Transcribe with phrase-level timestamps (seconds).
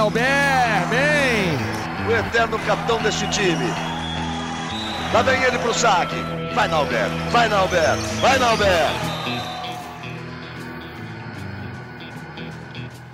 [0.00, 2.08] Nauber, bem!
[2.08, 3.66] O eterno capitão deste time.
[5.12, 6.14] Lá vem ele pro saque.
[6.54, 8.88] Vai, Nauber, vai, Nauber, vai, Nauber!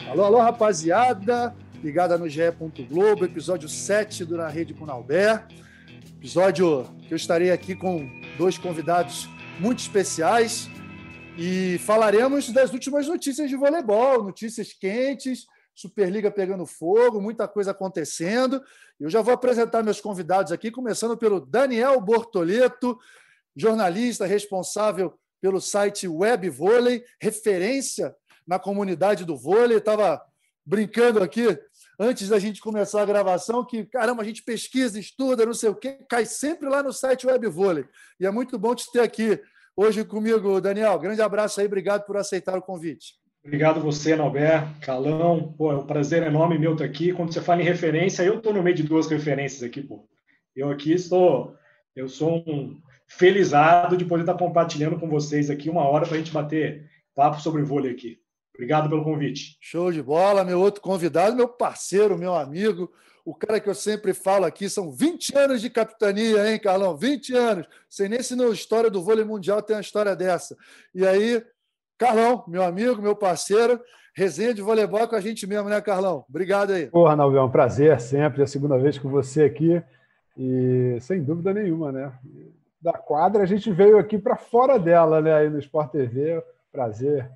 [0.09, 2.43] Alô, alô, rapaziada, ligada no GE.
[2.89, 5.45] Globo, episódio 7 do Na Rede com Nauber.
[6.19, 8.09] Episódio que eu estarei aqui com
[8.39, 9.29] dois convidados
[9.59, 10.71] muito especiais
[11.37, 18.63] e falaremos das últimas notícias de voleibol, notícias quentes, Superliga pegando fogo, muita coisa acontecendo.
[18.99, 22.99] Eu já vou apresentar meus convidados aqui, começando pelo Daniel Bortoleto,
[23.55, 29.77] jornalista responsável pelo site Web Vôlei, referência na comunidade do vôlei.
[29.77, 30.23] Estava
[30.65, 31.47] brincando aqui
[32.01, 35.75] antes da gente começar a gravação que, caramba, a gente pesquisa, estuda, não sei o
[35.75, 37.85] quê, cai sempre lá no site Web Vôlei.
[38.19, 39.39] E é muito bom te ter aqui
[39.77, 40.99] hoje comigo, Daniel.
[40.99, 43.26] Grande abraço aí, obrigado por aceitar o convite.
[43.47, 45.55] Obrigado você, Nalber, Calão.
[45.57, 47.13] Pô, é um prazer enorme meu estar aqui.
[47.13, 50.05] Quando você fala em referência, eu estou no meio de duas referências aqui, pô.
[50.55, 51.55] Eu aqui estou,
[51.95, 52.77] eu sou um
[53.07, 57.41] felizado de poder estar compartilhando com vocês aqui uma hora para a gente bater papo
[57.41, 58.19] sobre vôlei aqui.
[58.53, 59.57] Obrigado pelo convite.
[59.61, 62.91] Show de bola, meu outro convidado, meu parceiro, meu amigo,
[63.25, 66.97] o cara que eu sempre falo aqui, são 20 anos de capitania, hein, Carlão?
[66.97, 67.69] 20 anos.
[67.89, 70.57] Sei nem se na história do vôlei mundial tem uma história dessa.
[70.93, 71.45] E aí,
[71.99, 73.81] Carlão, meu amigo, meu parceiro,
[74.15, 76.27] resenha de voleibol com a gente mesmo, né, Carlão?
[76.29, 76.89] Obrigado aí.
[76.89, 79.83] Porra, Nalvão, é um prazer sempre, é a segunda vez com você aqui.
[80.37, 82.13] E sem dúvida nenhuma, né?
[82.83, 86.45] Da quadra, a gente veio aqui para fora dela, né, aí no Sport TV.
[86.71, 87.31] Prazer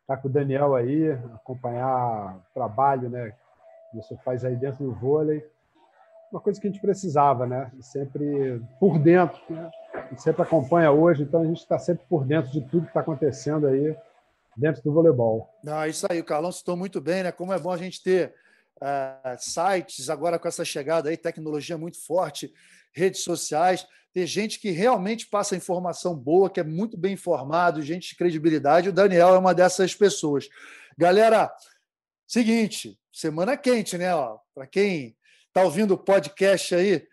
[0.00, 3.34] estar com o Daniel aí, acompanhar o trabalho, né,
[3.90, 5.44] que você faz aí dentro do vôlei.
[6.32, 7.70] Uma coisa que a gente precisava, né?
[7.80, 9.70] Sempre por dentro, né?
[9.94, 12.88] A gente sempre acompanha hoje, então a gente está sempre por dentro de tudo que
[12.88, 13.96] está acontecendo aí
[14.56, 15.48] dentro do voleibol.
[15.66, 17.32] Ah, isso aí, o Carlão citou muito bem, né?
[17.32, 18.34] Como é bom a gente ter
[18.76, 22.52] uh, sites agora com essa chegada aí, tecnologia muito forte,
[22.92, 28.08] redes sociais, ter gente que realmente passa informação boa, que é muito bem informado, gente
[28.08, 28.88] de credibilidade.
[28.88, 30.48] O Daniel é uma dessas pessoas.
[30.96, 31.52] Galera,
[32.26, 34.08] seguinte, semana quente, né?
[34.54, 35.14] Para quem
[35.48, 37.06] está ouvindo o podcast aí,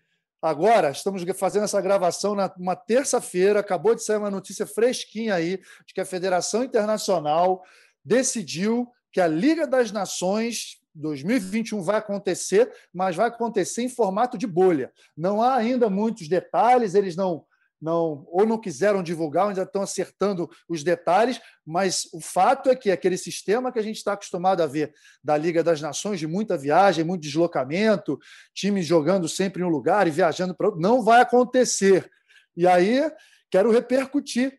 [0.44, 5.94] Agora, estamos fazendo essa gravação numa terça-feira, acabou de sair uma notícia fresquinha aí de
[5.94, 7.64] que a Federação Internacional
[8.04, 14.46] decidiu que a Liga das Nações 2021 vai acontecer, mas vai acontecer em formato de
[14.46, 14.92] bolha.
[15.16, 17.46] Não há ainda muitos detalhes, eles não
[17.84, 22.90] não ou não quiseram divulgar, ainda estão acertando os detalhes, mas o fato é que
[22.90, 26.58] aquele sistema que a gente está acostumado a ver da Liga das Nações, de muita
[26.58, 28.18] viagem, muito deslocamento,
[28.54, 32.10] times jogando sempre em um lugar e viajando para outro, não vai acontecer.
[32.56, 33.12] E aí
[33.52, 34.58] quero repercutir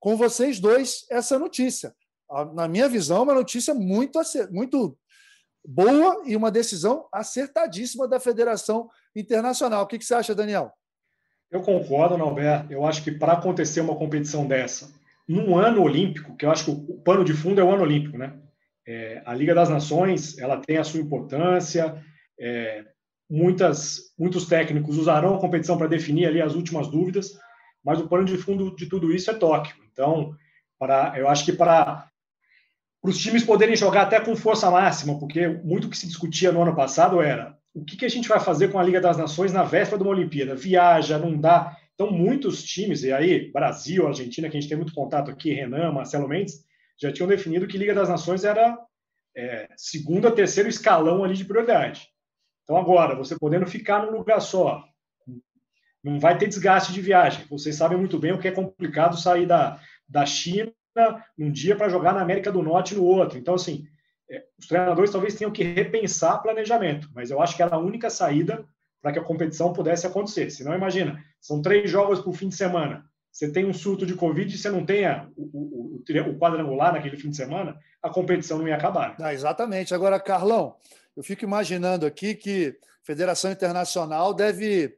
[0.00, 1.94] com vocês dois essa notícia.
[2.54, 4.20] Na minha visão, uma notícia muito,
[4.50, 4.98] muito
[5.64, 9.84] boa e uma decisão acertadíssima da Federação Internacional.
[9.84, 10.72] O que você acha, Daniel?
[11.54, 12.72] Eu concordo, Norberto.
[12.72, 14.92] Eu acho que para acontecer uma competição dessa,
[15.26, 18.18] num ano olímpico, que eu acho que o pano de fundo é o ano olímpico,
[18.18, 18.32] né?
[18.84, 22.02] É, a Liga das Nações ela tem a sua importância.
[22.40, 22.84] É,
[23.30, 27.38] muitas, muitos técnicos usarão a competição para definir ali as últimas dúvidas,
[27.84, 29.76] mas o pano de fundo de tudo isso é Tóquio.
[29.92, 30.34] Então,
[30.76, 32.10] para, eu acho que para
[33.00, 36.74] os times poderem jogar até com força máxima, porque muito que se discutia no ano
[36.74, 39.64] passado era o que, que a gente vai fazer com a Liga das Nações na
[39.64, 40.54] véspera de uma Olimpíada?
[40.54, 41.76] Viaja, não dá.
[41.94, 45.92] Então, muitos times, e aí, Brasil, Argentina, que a gente tem muito contato aqui, Renan,
[45.92, 46.64] Marcelo Mendes,
[47.00, 48.78] já tinham definido que Liga das Nações era
[49.36, 52.08] é, segundo, terceiro escalão ali de prioridade.
[52.62, 54.84] Então, agora, você podendo ficar num lugar só,
[56.02, 57.44] não vai ter desgaste de viagem.
[57.48, 60.72] Vocês sabem muito bem o que é complicado sair da, da China
[61.36, 63.38] num dia para jogar na América do Norte no outro.
[63.38, 63.86] Então, assim,
[64.58, 68.64] os treinadores talvez tenham que repensar planejamento, mas eu acho que era a única saída
[69.02, 70.50] para que a competição pudesse acontecer.
[70.50, 73.04] Se não, imagina, são três jogos por fim de semana.
[73.30, 76.92] Você tem um surto de Covid e você não tenha o, o, o, o quadrangular
[76.92, 79.16] naquele fim de semana, a competição não ia acabar.
[79.20, 79.92] Ah, exatamente.
[79.92, 80.76] Agora, Carlão,
[81.16, 84.96] eu fico imaginando aqui que a Federação Internacional deve,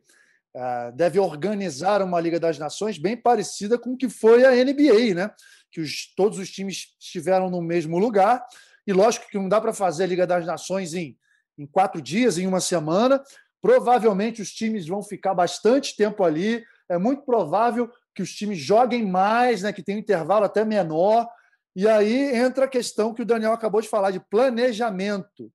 [0.55, 5.15] uh, deve organizar uma Liga das Nações bem parecida com o que foi a NBA,
[5.15, 5.31] né?
[5.73, 8.45] Que os, todos os times estiveram no mesmo lugar
[8.87, 11.19] e lógico que não dá para fazer a Liga das Nações em,
[11.59, 13.23] em quatro dias, em uma semana.
[13.61, 16.65] Provavelmente os times vão ficar bastante tempo ali.
[16.89, 21.29] É muito provável que os times joguem mais, né, que tem um intervalo até menor.
[21.75, 25.53] E aí entra a questão que o Daniel acabou de falar de planejamento.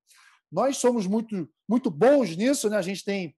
[0.52, 2.78] Nós somos muito, muito bons nisso, né?
[2.78, 3.36] A gente tem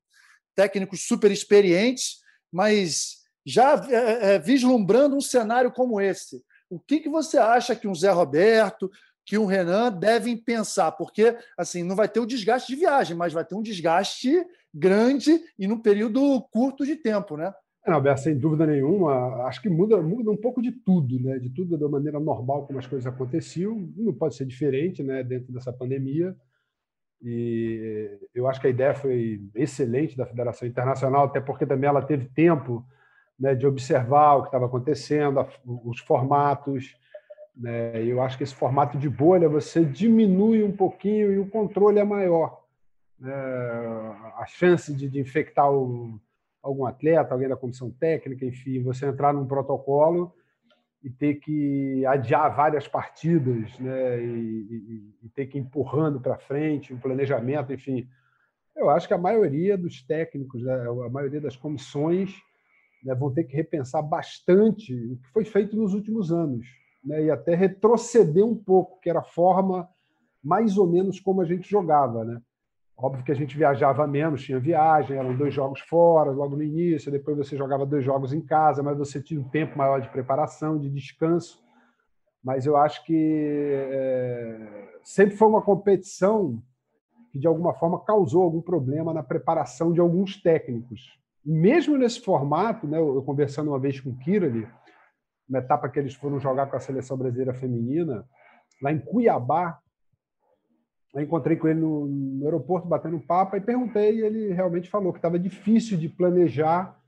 [0.56, 2.18] técnicos super experientes,
[2.52, 7.88] mas já é, é, vislumbrando um cenário como esse, o que, que você acha que
[7.88, 8.90] um Zé Roberto,
[9.26, 10.92] que o Renan devem pensar?
[10.92, 15.40] Porque assim não vai ter o desgaste de viagem, mas vai ter um desgaste grande
[15.58, 17.54] e num período curto de tempo, né?
[17.86, 21.38] É, Alberto, sem dúvida nenhuma, acho que muda, muda um pouco de tudo, né?
[21.38, 25.24] De tudo da maneira normal como as coisas aconteciam, não pode ser diferente, né?
[25.24, 26.36] Dentro dessa pandemia.
[27.22, 32.02] E eu acho que a ideia foi excelente da Federação Internacional, até porque também ela
[32.02, 32.86] teve tempo
[33.40, 36.96] né, de observar o que estava acontecendo, os formatos.
[37.56, 38.04] Né?
[38.04, 42.04] Eu acho que esse formato de bolha você diminui um pouquinho e o controle é
[42.04, 42.64] maior.
[43.20, 43.34] Né?
[44.38, 46.20] A chance de, de infectar o,
[46.62, 50.34] algum atleta, alguém da comissão técnica, enfim, você entrar num protocolo
[51.04, 54.24] e ter que adiar várias partidas, né?
[54.24, 58.08] E, e, e ter que ir empurrando para frente o planejamento, enfim.
[58.74, 60.74] Eu acho que a maioria dos técnicos, né?
[61.06, 62.34] a maioria das comissões
[63.04, 66.66] né, vão ter que repensar bastante o que foi feito nos últimos anos
[67.04, 67.24] né?
[67.26, 69.90] e até retroceder um pouco, que era a forma
[70.44, 72.42] mais ou menos como a gente jogava, né?
[72.96, 77.12] Óbvio que a gente viajava menos, tinha viagem, eram dois jogos fora, logo no início,
[77.12, 80.78] depois você jogava dois jogos em casa, mas você tinha um tempo maior de preparação,
[80.78, 81.64] de descanso.
[82.44, 86.62] Mas eu acho que é, sempre foi uma competição
[87.32, 91.18] que, de alguma forma, causou algum problema na preparação de alguns técnicos.
[91.44, 94.68] Mesmo nesse formato, né, eu conversando uma vez com o Kirali,
[95.50, 98.26] na etapa que eles foram jogar com a seleção brasileira feminina,
[98.82, 99.80] lá em Cuiabá,
[101.14, 105.14] eu encontrei com ele no, no aeroporto, batendo papo, e perguntei, e ele realmente falou
[105.14, 107.00] que estava difícil de planejar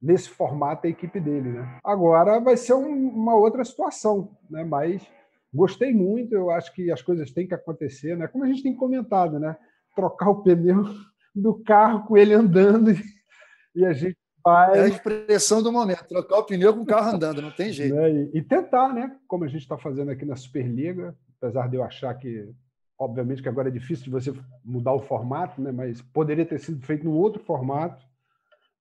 [0.00, 1.50] nesse formato a equipe dele.
[1.52, 1.78] Né?
[1.84, 4.64] Agora vai ser um, uma outra situação, né?
[4.64, 5.06] mas
[5.52, 8.26] gostei muito, eu acho que as coisas têm que acontecer, né?
[8.28, 9.56] como a gente tem comentado, né?
[9.94, 10.84] trocar o pneu
[11.34, 12.92] do carro com ele andando
[13.74, 14.78] e a gente vai...
[14.78, 17.94] É a expressão do momento, trocar o pneu com o carro andando, não tem jeito.
[17.98, 19.16] É, e, e tentar, né?
[19.26, 22.54] como a gente está fazendo aqui na Superliga, apesar de eu achar que
[22.98, 25.70] Obviamente que agora é difícil de você mudar o formato, né?
[25.70, 28.04] mas poderia ter sido feito num outro formato.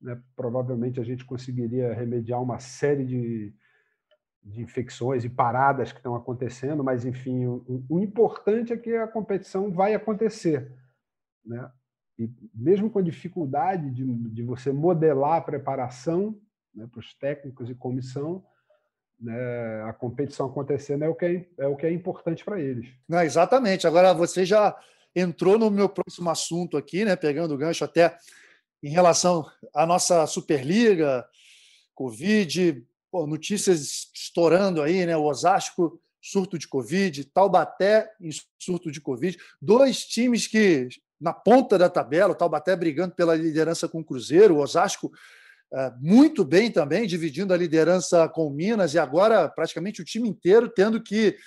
[0.02, 0.20] Né?
[0.36, 3.54] Provavelmente a gente conseguiria remediar uma série de,
[4.44, 9.08] de infecções e paradas que estão acontecendo, mas, enfim, o, o importante é que a
[9.08, 10.74] competição vai acontecer.
[11.46, 11.72] Né?
[12.18, 16.36] E mesmo com a dificuldade de, de você modelar a preparação
[16.74, 18.44] né, para os técnicos e comissão,
[19.20, 22.88] né, a competição acontecendo é o que é, é o que é importante para eles.
[23.08, 23.86] Não, exatamente.
[23.86, 24.76] Agora você já
[25.16, 28.16] entrou no meu próximo assunto aqui, né, pegando o gancho até
[28.82, 31.28] em relação à nossa Superliga,
[31.94, 35.18] Covid, notícias estourando aí, né?
[35.18, 38.30] O Osasco surto de Covid, Taubaté em
[38.60, 43.88] surto de Covid, dois times que na ponta da tabela, o Taubaté brigando pela liderança
[43.88, 45.12] com o Cruzeiro, o Osasco
[45.74, 50.70] é, muito bem também, dividindo a liderança com Minas, e agora praticamente o time inteiro
[50.70, 51.38] tendo que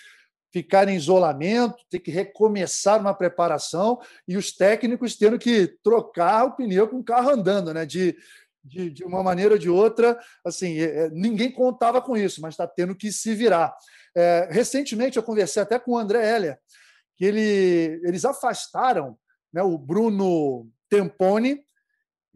[0.53, 6.57] ficar em isolamento, ter que recomeçar uma preparação, e os técnicos tendo que trocar o
[6.57, 7.87] pneu com o carro andando, né?
[7.87, 8.17] De,
[8.63, 12.55] de, de uma maneira ou de outra, assim, é, é, ninguém contava com isso, mas
[12.55, 13.75] está tendo que se virar.
[14.15, 16.59] É, recentemente eu conversei até com o André Heller,
[17.17, 19.17] que ele, eles afastaram
[19.53, 21.65] né, o Bruno Tempone,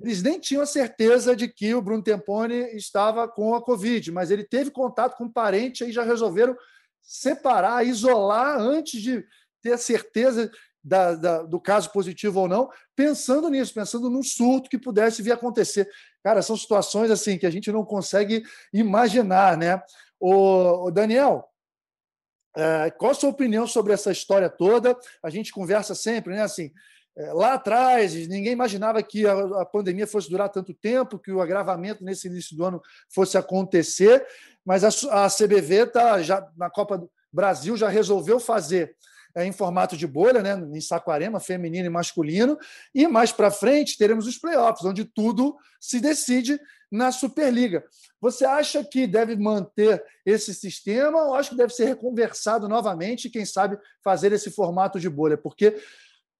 [0.01, 4.31] eles nem tinham a certeza de que o Bruno Tempone estava com a Covid, mas
[4.31, 6.57] ele teve contato com um parente e já resolveram
[7.01, 9.25] separar, isolar antes de
[9.63, 10.51] ter a certeza
[10.83, 15.31] da, da, do caso positivo ou não, pensando nisso, pensando num surto que pudesse vir
[15.31, 15.89] a acontecer.
[16.23, 19.83] Cara, são situações assim que a gente não consegue imaginar, né?
[20.21, 21.49] O, Daniel,
[22.57, 24.97] é, qual a sua opinião sobre essa história toda?
[25.23, 26.43] A gente conversa sempre, né?
[26.43, 26.71] Assim,
[27.33, 32.27] lá atrás, ninguém imaginava que a, pandemia fosse durar tanto tempo, que o agravamento nesse
[32.27, 34.27] início do ano fosse acontecer,
[34.65, 38.97] mas a, CBV tá já na Copa do Brasil já resolveu fazer
[39.35, 42.57] é, em formato de bolha, né, em Saquarema, feminino e masculino,
[42.95, 46.59] e mais para frente teremos os playoffs, onde tudo se decide
[46.91, 47.85] na Superliga.
[48.21, 53.31] Você acha que deve manter esse sistema ou acha que deve ser reconversado novamente e,
[53.31, 55.37] quem sabe, fazer esse formato de bolha?
[55.37, 55.77] Porque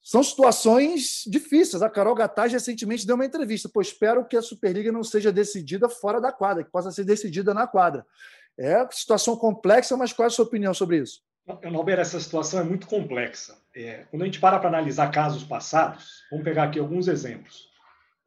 [0.05, 1.83] são situações difíceis.
[1.83, 3.71] A Carol Gataz recentemente deu uma entrevista.
[3.71, 7.55] Pô, espero que a Superliga não seja decidida fora da quadra, que possa ser decidida
[7.55, 8.05] na quadra.
[8.59, 11.23] É situação complexa, mas qual é a sua opinião sobre isso?
[11.71, 13.57] Norberto, essa situação é muito complexa.
[13.75, 17.71] É, quando a gente para para analisar casos passados, vamos pegar aqui alguns exemplos.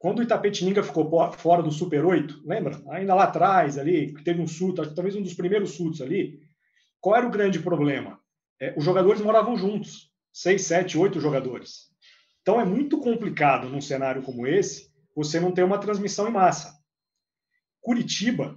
[0.00, 2.80] Quando o Itapetininga ficou fora do Super 8, lembra?
[2.90, 6.40] Ainda lá atrás, ali, teve um surto, talvez um dos primeiros surtos ali,
[7.00, 8.18] qual era o grande problema?
[8.60, 10.07] É, os jogadores moravam juntos
[10.40, 11.88] seis, sete, oito jogadores.
[12.42, 16.78] Então é muito complicado num cenário como esse você não ter uma transmissão em massa.
[17.80, 18.56] Curitiba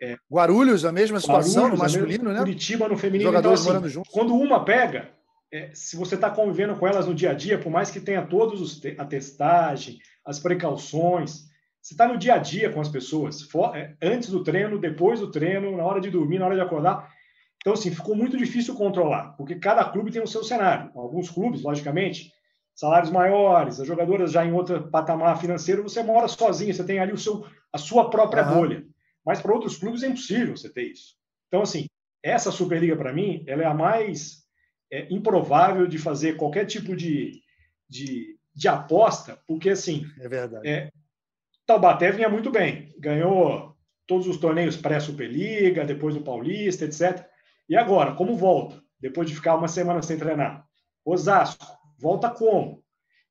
[0.00, 2.38] É, Guarulhos, a mesma situação Guarulhos, no masculino, né?
[2.38, 3.30] Curitiba no feminino.
[3.30, 4.12] Jogadores então, assim, morando juntos.
[4.12, 5.10] Quando uma pega,
[5.50, 8.26] é, se você está convivendo com elas no dia a dia, por mais que tenha
[8.26, 11.46] todos os a testagem, as precauções,
[11.80, 15.30] você está no dia a dia com as pessoas, é, antes do treino, depois do
[15.30, 17.10] treino, na hora de dormir, na hora de acordar.
[17.66, 20.88] Então, assim, ficou muito difícil controlar, porque cada clube tem o seu cenário.
[20.94, 22.32] Alguns clubes, logicamente,
[22.72, 27.12] salários maiores, as jogadoras já em outro patamar financeiro, você mora sozinho, você tem ali
[27.12, 28.54] o seu, a sua própria uhum.
[28.54, 28.86] bolha.
[29.24, 31.16] Mas para outros clubes é impossível você ter isso.
[31.48, 31.86] Então, assim,
[32.22, 34.44] essa Superliga, para mim, ela é a mais
[34.88, 37.32] é, improvável de fazer qualquer tipo de,
[37.90, 40.06] de, de aposta, porque, assim...
[40.20, 40.68] É verdade.
[40.68, 40.88] É,
[41.66, 47.26] Taubaté vinha muito bem, ganhou todos os torneios pré-Superliga, depois do Paulista, etc.
[47.68, 48.82] E agora, como volta?
[49.00, 50.64] Depois de ficar uma semana sem treinar.
[51.04, 52.82] Osasco, Volta como?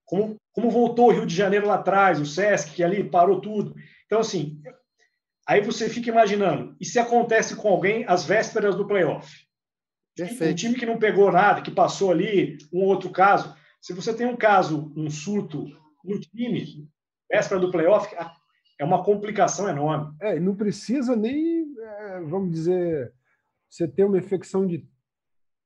[0.06, 3.76] Como, como voltou o Rio de Janeiro lá atrás, o Sesc, que ali parou tudo.
[4.06, 4.62] Então, assim,
[5.48, 9.46] aí você fica imaginando, e se acontece com alguém às vésperas do playoff?
[10.16, 10.52] Perfeito.
[10.52, 13.56] Um time que não pegou nada, que passou ali, um outro caso.
[13.82, 15.66] Se você tem um caso, um surto
[16.04, 16.88] no time,
[17.30, 18.16] véspera do playoff,
[18.80, 20.16] é uma complicação enorme.
[20.22, 23.12] É, e não precisa nem, é, vamos dizer,
[23.76, 24.88] você ter uma infecção de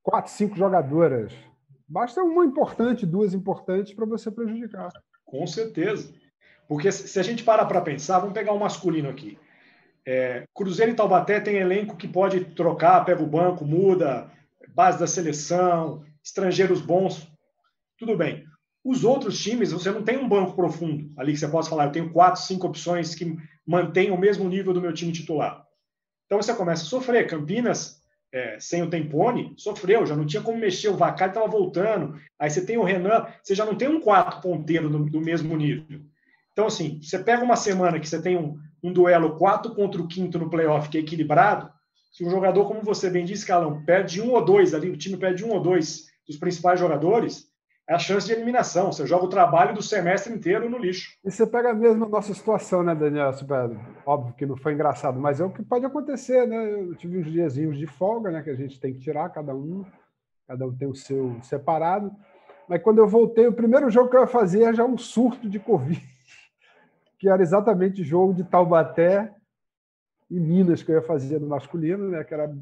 [0.04, 1.34] quatro, cinco jogadoras
[1.90, 4.90] Basta uma importante, duas importantes para você prejudicar.
[5.26, 6.14] Com certeza.
[6.68, 9.40] Porque se a gente parar para pensar, vamos pegar o masculino aqui.
[10.06, 14.32] É, Cruzeiro e Taubaté tem elenco que pode trocar, pega o banco, muda,
[14.76, 17.28] base da seleção, estrangeiros bons,
[17.98, 18.46] tudo bem.
[18.84, 21.92] Os outros times, você não tem um banco profundo ali que você possa falar, eu
[21.92, 23.36] tenho quatro, cinco opções que
[23.66, 25.66] mantêm o mesmo nível do meu time titular.
[26.28, 27.28] Então você começa a sofrer.
[27.28, 27.99] Campinas
[28.32, 32.20] é, sem o Tempone, sofreu, já não tinha como mexer, o Vacari estava voltando.
[32.38, 35.56] Aí você tem o Renan, você já não tem um quatro ponteiro do, do mesmo
[35.56, 36.02] nível.
[36.52, 40.08] Então, assim, você pega uma semana que você tem um, um duelo 4 contra o
[40.08, 41.72] quinto no playoff que é equilibrado,
[42.12, 45.16] se um jogador, como você bem disse, Calão, perde um ou dois ali, o time
[45.16, 47.48] perde um ou dois dos principais jogadores,
[47.90, 48.92] é a chance de eliminação.
[48.92, 51.18] Você joga o trabalho do semestre inteiro no lixo.
[51.26, 53.32] E você pega mesmo a nossa situação, né, Daniel?
[54.06, 56.72] Óbvio que não foi engraçado, mas é o que pode acontecer, né?
[56.72, 59.84] Eu tive uns diazinhos de folga, né, que a gente tem que tirar, cada um,
[60.48, 62.12] cada um tem o seu separado.
[62.68, 65.50] Mas quando eu voltei, o primeiro jogo que eu ia fazer era já um surto
[65.50, 66.00] de Covid,
[67.18, 69.34] que era exatamente jogo de Taubaté
[70.30, 72.24] e Minas que eu ia fazer no masculino, né?
[72.24, 72.56] Que era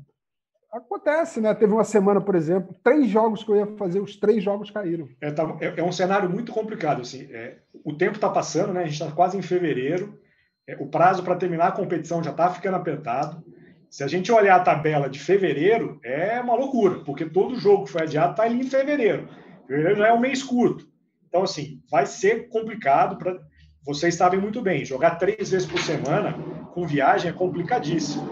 [0.72, 1.54] Acontece, né?
[1.54, 5.08] Teve uma semana, por exemplo, três jogos que eu ia fazer, os três jogos caíram.
[5.22, 7.02] É, tá, é, é um cenário muito complicado.
[7.02, 8.82] Assim, é, o tempo está passando, né?
[8.82, 10.20] A gente está quase em fevereiro.
[10.68, 13.44] É, o prazo para terminar a competição já está ficando apertado.
[13.90, 17.92] Se a gente olhar a tabela de fevereiro, é uma loucura, porque todo jogo que
[17.92, 19.30] foi adiado está ali em fevereiro.
[19.66, 20.86] Fevereiro já é um mês curto.
[21.28, 23.40] Então, assim, vai ser complicado para.
[23.86, 26.34] Vocês sabem muito bem, jogar três vezes por semana
[26.74, 28.28] com viagem é complicadíssimo.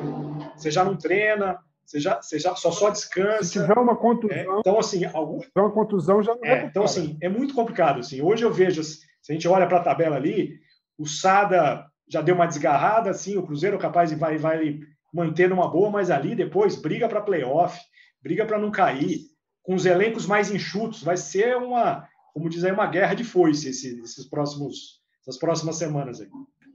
[0.55, 3.43] Você já não treina, você já, você já só, só descansa.
[3.43, 4.35] Se tiver uma contusão.
[4.35, 5.39] É, então, assim, algum...
[5.39, 6.65] Se tiver uma contusão, já não é.
[6.65, 7.99] Então, assim, é muito complicado.
[7.99, 8.21] Assim.
[8.21, 10.59] Hoje eu vejo, se a gente olha para a tabela ali,
[10.97, 14.79] o Sada já deu uma desgarrada, assim, o Cruzeiro capaz de vai, vai
[15.13, 17.79] manter numa boa, mas ali depois briga para playoff,
[18.21, 19.21] briga para não cair.
[19.61, 23.97] Com os elencos mais enxutos, vai ser uma, como dizer, uma guerra de foice esses,
[24.03, 26.29] esses próximos, essas próximas semanas aí.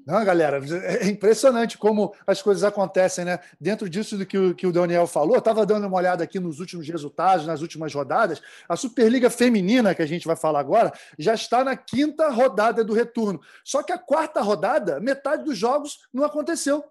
[0.06, 3.38] Não, galera, é impressionante como as coisas acontecem, né?
[3.60, 6.58] Dentro disso do que o, que o Daniel falou, estava dando uma olhada aqui nos
[6.58, 8.40] últimos resultados, nas últimas rodadas.
[8.68, 12.94] A Superliga Feminina, que a gente vai falar agora, já está na quinta rodada do
[12.94, 13.40] retorno.
[13.64, 16.84] Só que a quarta rodada, metade dos jogos não aconteceu.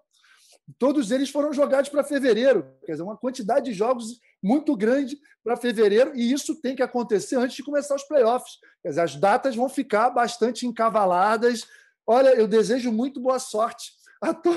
[0.78, 2.66] Todos eles foram jogados para fevereiro.
[2.84, 7.36] Quer dizer, uma quantidade de jogos muito grande para fevereiro, e isso tem que acontecer
[7.36, 8.58] antes de começar os playoffs.
[8.82, 11.66] Quer dizer, as datas vão ficar bastante encavaladas
[12.06, 14.50] Olha, eu desejo muito boa sorte a, to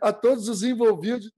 [0.00, 1.30] a todos os envolvidos.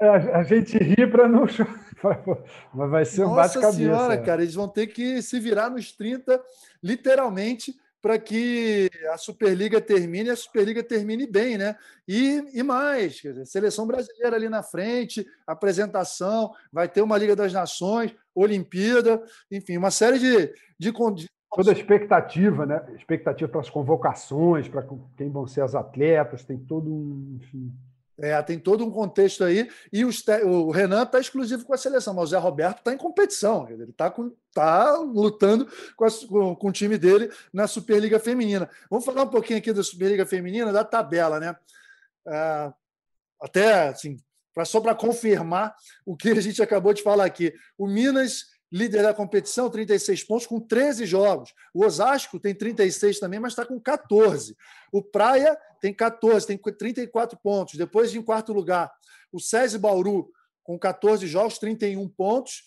[0.00, 1.46] É, a gente ri para não
[2.74, 3.66] mas vai ser um bate-cabeça.
[3.66, 6.42] Nossa Senhora, cara, eles vão ter que se virar nos 30,
[6.82, 7.74] literalmente,
[8.04, 11.74] para que a Superliga termine e a Superliga termine bem, né?
[12.06, 17.50] E, e mais, dizer, seleção brasileira ali na frente, apresentação, vai ter uma Liga das
[17.52, 20.92] Nações, Olimpíada, enfim, uma série de, de,
[21.54, 22.84] toda a expectativa, né?
[22.96, 24.84] Expectativa para as convocações, para
[25.16, 27.38] quem vão ser as atletas, tem todo um.
[27.40, 27.72] Enfim.
[28.18, 29.68] É, tem todo um contexto aí.
[29.92, 32.96] E os, o Renan está exclusivo com a seleção, mas o Zé Roberto está em
[32.96, 33.68] competição.
[33.68, 34.12] Ele está
[34.52, 36.10] tá lutando com, a,
[36.56, 38.68] com, o time dele na Superliga Feminina.
[38.90, 41.56] Vamos falar um pouquinho aqui da Superliga Feminina, da tabela, né?
[42.26, 42.72] É,
[43.40, 44.16] até assim,
[44.54, 45.74] pra, só para confirmar
[46.06, 47.52] o que a gente acabou de falar aqui.
[47.76, 51.54] O Minas líder da competição, 36 pontos, com 13 jogos.
[51.72, 54.56] O Osasco tem 36 também, mas está com 14.
[54.90, 57.76] O Praia tem 14, tem 34 pontos.
[57.76, 58.92] Depois, em quarto lugar,
[59.30, 60.28] o SESI Bauru,
[60.64, 62.64] com 14 jogos, 31 pontos.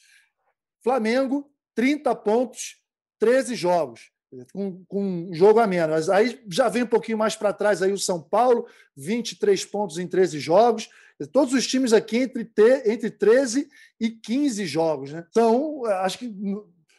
[0.82, 2.78] Flamengo, 30 pontos,
[3.20, 4.10] 13 jogos
[4.52, 6.10] com, com um jogo a menos.
[6.10, 10.08] Aí já vem um pouquinho mais para trás aí o São Paulo, 23 pontos em
[10.08, 10.90] 13 jogos.
[11.32, 12.52] Todos os times aqui entre,
[12.86, 13.68] entre 13
[14.00, 15.12] e 15 jogos.
[15.12, 15.26] Né?
[15.30, 16.32] Então, acho que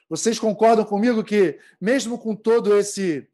[0.08, 3.28] vocês concordam comigo que, mesmo com todo esse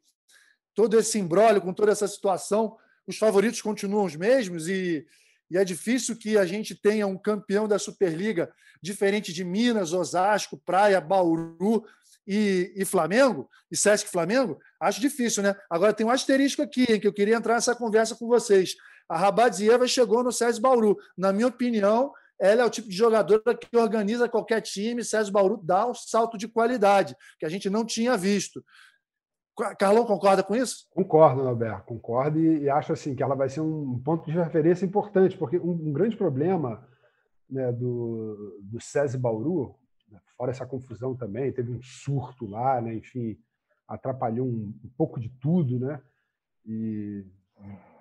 [0.75, 2.75] todo esse embrólio, com toda essa situação,
[3.07, 5.07] os favoritos continuam os mesmos e,
[5.49, 8.51] e é difícil que a gente tenha um campeão da Superliga
[8.81, 11.85] diferente de Minas, Osasco, Praia, Bauru,
[12.27, 15.55] e, e, Flamengo, e Sesc Flamengo, acho difícil, né?
[15.69, 18.75] Agora tem um asterisco aqui, que eu queria entrar nessa conversa com vocês.
[19.07, 20.97] A Rabadzieva chegou no Sesc Bauru.
[21.17, 25.03] Na minha opinião, ela é o tipo de jogadora que organiza qualquer time.
[25.03, 28.63] Sesc Bauru dá um salto de qualidade, que a gente não tinha visto.
[29.79, 30.85] Carlão concorda com isso?
[30.91, 34.85] Concordo, Norberto, concordo e, e, acho assim que ela vai ser um ponto de referência
[34.85, 36.85] importante, porque um, um grande problema
[37.49, 38.77] né, do, do
[39.17, 39.75] Bauru,
[40.09, 42.95] né, fora essa confusão também, teve um surto lá, né?
[42.95, 43.37] enfim,
[43.87, 46.01] atrapalhou um, um pouco de tudo, né?
[46.65, 47.23] E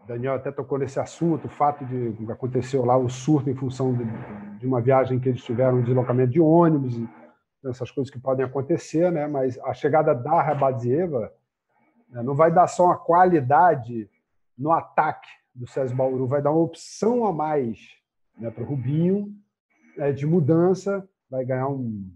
[0.06, 4.04] Daniel até tocou nesse assunto, o fato de aconteceu lá o surto em função de,
[4.58, 7.00] de uma viagem que eles tiveram, um deslocamento de ônibus,
[7.64, 9.26] essas coisas que podem acontecer, né?
[9.26, 11.32] Mas a chegada da Rabadzieva
[12.10, 14.08] né, não vai dar só uma qualidade
[14.56, 17.78] no ataque do César Bauru, vai dar uma opção a mais
[18.38, 19.32] né, para o Rubinho
[19.96, 22.08] né, de mudança vai ganhar um,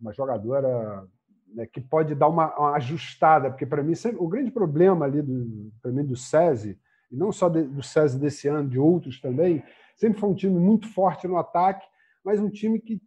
[0.00, 1.06] uma jogadora
[1.54, 5.72] né, que pode dar uma, uma ajustada, porque para mim o grande problema ali do,
[5.86, 6.78] mim do SESI,
[7.10, 9.62] e não só de, do SESI desse ano, de outros também,
[9.96, 11.86] sempre foi um time muito forte no ataque,
[12.24, 13.00] mas um time que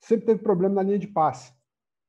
[0.00, 1.52] sempre teve problema na linha de passe.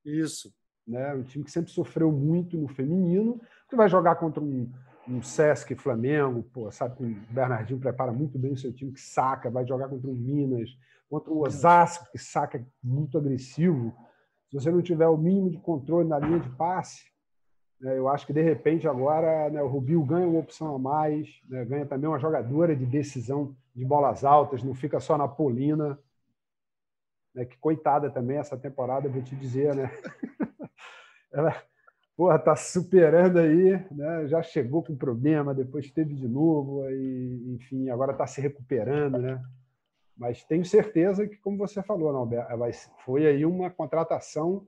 [0.05, 0.53] Isso.
[0.87, 1.13] Né?
[1.15, 4.71] Um time que sempre sofreu muito no feminino, que vai jogar contra um,
[5.07, 9.01] um Sesc Flamengo, pô, sabe que o Bernardinho prepara muito bem o seu time, que
[9.01, 10.69] saca, vai jogar contra um Minas,
[11.09, 13.95] contra o Osasco, que saca muito agressivo,
[14.49, 17.05] se você não tiver o mínimo de controle na linha de passe,
[17.81, 21.63] eu acho que de repente agora né, o Rubio ganha uma opção a mais, né,
[21.65, 25.99] ganha também uma jogadora de decisão de bolas altas, não fica só na Polina.
[27.35, 29.91] Né, que coitada também essa temporada, vou te dizer, né?
[31.31, 31.55] Ela
[32.17, 34.27] porra, tá superando aí, né?
[34.27, 39.39] Já chegou com problema, depois teve de novo, e, enfim, agora está se recuperando, né?
[40.17, 42.27] Mas tenho certeza que, como você falou, não,
[43.05, 44.65] foi aí uma contratação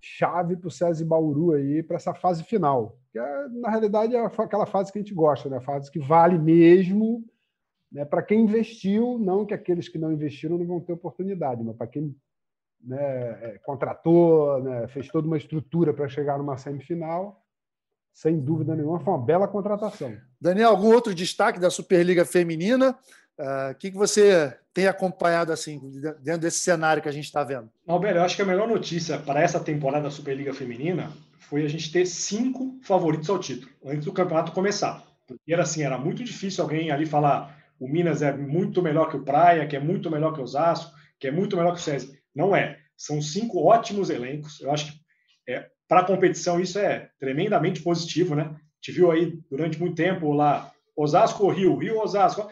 [0.00, 2.98] chave para o César Bauru aí para essa fase final.
[3.12, 5.58] Que é, na realidade é aquela fase que a gente gosta, né?
[5.58, 7.24] A fase que vale mesmo
[7.90, 8.04] né?
[8.04, 11.86] para quem investiu, não que aqueles que não investiram não vão ter oportunidade, mas para
[11.86, 12.14] quem
[12.82, 12.98] né,
[13.42, 17.44] é, contratou, né, fez toda uma estrutura para chegar numa semifinal,
[18.12, 20.16] sem dúvida nenhuma, foi uma bela contratação.
[20.40, 22.98] Daniel, algum outro destaque da Superliga Feminina?
[23.38, 25.80] O uh, que, que você tem acompanhado assim
[26.22, 27.70] dentro desse cenário que a gente está vendo?
[27.86, 31.68] Alberto, eu acho que a melhor notícia para essa temporada da Superliga Feminina foi a
[31.68, 35.04] gente ter cinco favoritos ao título antes do campeonato começar.
[35.26, 39.16] Porque era assim, era muito difícil alguém ali falar o Minas é muito melhor que
[39.16, 41.82] o Praia, que é muito melhor que o Osasco, que é muito melhor que o
[41.82, 42.12] César.
[42.34, 42.78] Não é.
[42.94, 44.60] São cinco ótimos elencos.
[44.60, 45.00] Eu acho que
[45.48, 48.54] é, para a competição isso é tremendamente positivo, né?
[48.82, 52.50] Te viu aí durante muito tempo lá Osasco Rio, Rio Osasco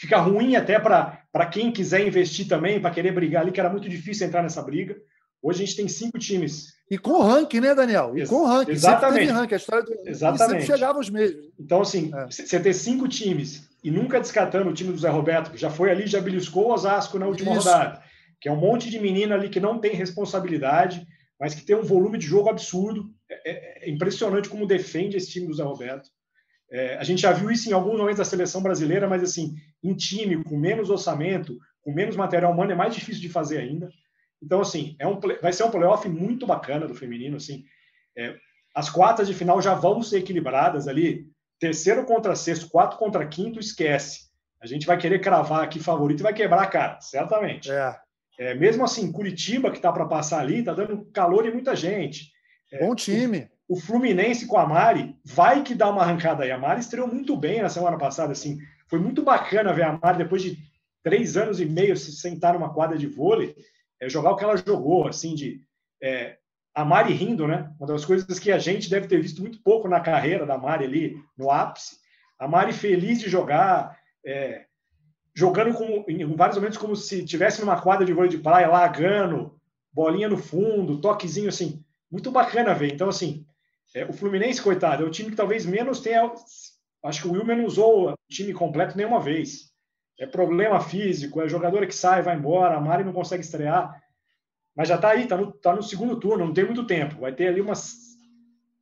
[0.00, 3.88] fica ruim até para quem quiser investir também, para querer brigar ali, que era muito
[3.88, 4.96] difícil entrar nessa briga.
[5.42, 6.74] Hoje a gente tem cinco times.
[6.90, 8.16] E com ranking, né, Daniel?
[8.16, 8.72] E com ranking.
[8.72, 9.26] Exatamente.
[9.26, 9.54] Sempre ranking.
[9.54, 10.62] A história do Exatamente.
[10.62, 11.46] sempre chegava os mesmos.
[11.58, 12.26] Então, assim, é.
[12.26, 15.90] você ter cinco times e nunca descartando o time do Zé Roberto, que já foi
[15.90, 17.68] ali, já beliscou o Osasco na última Isso.
[17.68, 18.02] rodada,
[18.40, 21.06] que é um monte de menina ali que não tem responsabilidade,
[21.38, 23.10] mas que tem um volume de jogo absurdo.
[23.30, 26.08] É, é, é impressionante como defende esse time do Zé Roberto.
[26.70, 29.94] É, a gente já viu isso em alguns momentos da seleção brasileira, mas assim, em
[29.94, 33.88] time, com menos orçamento, com menos material humano, é mais difícil de fazer ainda.
[34.42, 37.36] Então, assim, é um, vai ser um playoff muito bacana do feminino.
[37.36, 37.64] Assim,
[38.16, 38.36] é,
[38.74, 41.26] as quartas de final já vão ser equilibradas ali.
[41.58, 44.28] Terceiro contra sexto, quatro contra quinto, esquece.
[44.60, 47.70] A gente vai querer cravar aqui favorito e vai quebrar a cara, certamente.
[47.70, 47.96] É.
[48.38, 52.30] É, mesmo assim, Curitiba, que está para passar ali, está dando calor em muita gente.
[52.70, 56.50] É, Bom time o Fluminense com a Mari vai que dá uma arrancada aí.
[56.50, 58.58] A Mari estreou muito bem na semana passada, assim.
[58.88, 60.56] Foi muito bacana ver a Mari depois de
[61.02, 63.54] três anos e meio se sentar numa quadra de vôlei,
[64.00, 65.60] é, jogar o que ela jogou, assim, de
[66.02, 66.38] é,
[66.74, 67.70] a Mari rindo, né?
[67.78, 70.84] Uma das coisas que a gente deve ter visto muito pouco na carreira da Mari
[70.84, 71.98] ali no ápice.
[72.38, 74.64] A Mari feliz de jogar, é,
[75.34, 79.60] jogando como, em vários momentos como se tivesse numa quadra de vôlei de praia, lagando,
[79.92, 82.94] bolinha no fundo, toquezinho assim, muito bacana ver.
[82.94, 83.44] Então, assim,
[83.94, 86.30] é, o Fluminense, coitado, é o time que talvez menos tenha.
[87.04, 89.68] Acho que o Wilmer não usou o time completo nenhuma vez.
[90.18, 94.02] É problema físico, é jogador que sai, vai embora, a Mari não consegue estrear.
[94.74, 97.20] Mas já está aí, está no, tá no segundo turno, não tem muito tempo.
[97.20, 97.96] Vai ter ali umas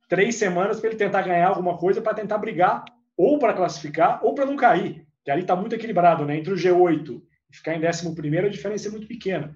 [0.09, 4.33] três semanas para ele tentar ganhar alguma coisa, para tentar brigar, ou para classificar, ou
[4.33, 5.05] para não cair.
[5.23, 6.37] Que ali está muito equilibrado, né?
[6.37, 9.55] Entre o G8 e ficar em 11, a diferença é muito pequena.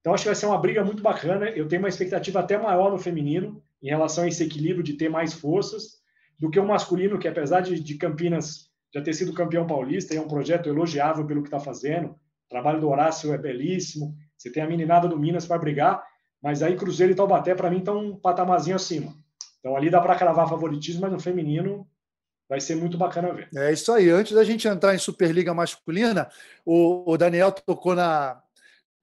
[0.00, 1.48] Então, acho que vai ser uma briga muito bacana.
[1.50, 5.08] Eu tenho uma expectativa até maior no feminino, em relação a esse equilíbrio de ter
[5.08, 6.00] mais forças,
[6.38, 10.20] do que o masculino, que apesar de, de Campinas já ter sido campeão paulista, é
[10.20, 12.08] um projeto elogiável pelo que está fazendo.
[12.10, 14.16] O trabalho do Horácio é belíssimo.
[14.36, 16.02] Você tem a meninada do Minas para brigar,
[16.42, 19.14] mas aí Cruzeiro e Taubaté, para mim, estão um patamarzinho acima.
[19.60, 21.86] Então, ali dá para cravar favoritismo, mas no feminino
[22.48, 23.48] vai ser muito bacana ver.
[23.54, 24.10] É isso aí.
[24.10, 26.28] Antes da gente entrar em Superliga Masculina,
[26.64, 28.42] o, o Daniel tocou na,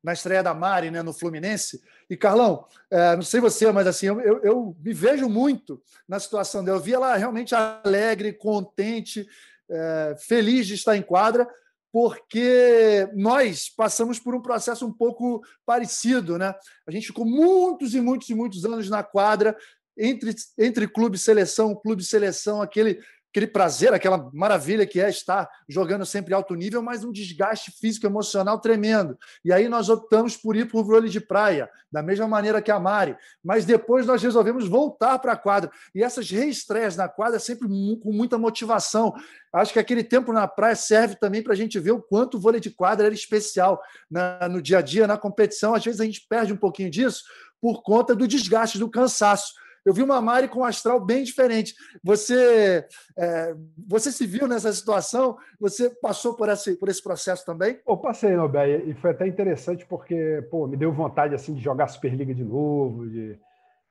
[0.04, 1.80] na estreia da Mari né, no Fluminense.
[2.10, 6.64] E, Carlão, é, não sei você, mas assim, eu, eu, me vejo muito na situação
[6.64, 6.78] dela.
[6.78, 9.28] Eu vi ela realmente alegre, contente,
[9.70, 11.48] é, feliz de estar em quadra,
[11.92, 16.38] porque nós passamos por um processo um pouco parecido.
[16.38, 16.54] Né?
[16.88, 19.58] A gente ficou muitos e muitos e muitos anos na quadra,
[19.98, 23.00] entre, entre clube e seleção, clube e seleção, aquele
[23.38, 28.08] aquele prazer, aquela maravilha que é estar jogando sempre alto nível, mas um desgaste físico
[28.08, 29.16] emocional tremendo.
[29.46, 32.72] E aí nós optamos por ir para o vôlei de praia, da mesma maneira que
[32.72, 33.16] a Mari.
[33.44, 35.70] Mas depois nós resolvemos voltar para a quadra.
[35.94, 39.14] E essas reestreias na quadra sempre com muita motivação.
[39.54, 42.40] Acho que aquele tempo na praia serve também para a gente ver o quanto o
[42.40, 45.76] vôlei de quadra era especial na, no dia a dia, na competição.
[45.76, 47.24] Às vezes a gente perde um pouquinho disso
[47.62, 49.54] por conta do desgaste, do cansaço
[49.88, 51.74] eu vi uma Mari com um astral bem diferente.
[52.04, 52.86] Você,
[53.18, 53.56] é,
[53.88, 55.38] você se viu nessa situação?
[55.62, 57.80] Você passou por esse, por esse processo também?
[57.88, 61.88] Eu passei, Nobé, e foi até interessante porque pô, me deu vontade assim de jogar
[61.88, 63.40] Superliga de novo, de,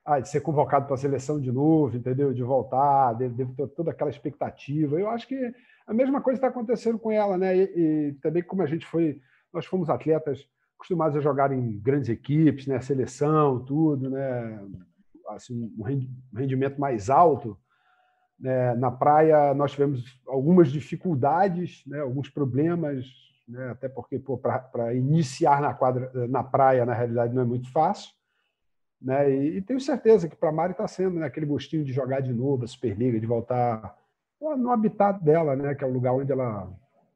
[0.05, 2.31] ah, de ser convocado para a seleção de novo, entendeu?
[2.31, 4.99] De voltar, devo ter toda aquela expectativa.
[4.99, 5.51] Eu acho que
[5.87, 7.57] a mesma coisa está acontecendo com ela, né?
[7.57, 9.19] E, e, também como a gente foi,
[9.51, 12.79] nós fomos atletas acostumados a jogar em grandes equipes, né?
[12.81, 14.59] Seleção, tudo, né?
[15.29, 17.57] Assim, um rendimento mais alto.
[18.39, 18.75] Né?
[18.75, 22.01] Na praia, nós tivemos algumas dificuldades, né?
[22.01, 23.05] alguns problemas,
[23.47, 23.71] né?
[23.71, 28.11] até porque para iniciar na, quadra, na praia, na realidade, não é muito fácil.
[29.01, 29.31] Né?
[29.31, 31.25] E, e tenho certeza que para a Mari está sendo né?
[31.25, 33.95] aquele gostinho de jogar de novo a Superliga, de voltar
[34.39, 35.73] no habitat dela, né?
[35.73, 36.71] que é o lugar onde ela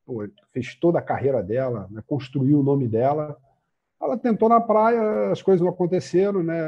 [0.05, 2.03] pô, fez toda a carreira dela, né?
[2.07, 3.37] construiu o nome dela.
[4.01, 6.59] Ela tentou na praia, as coisas não aconteceram, né?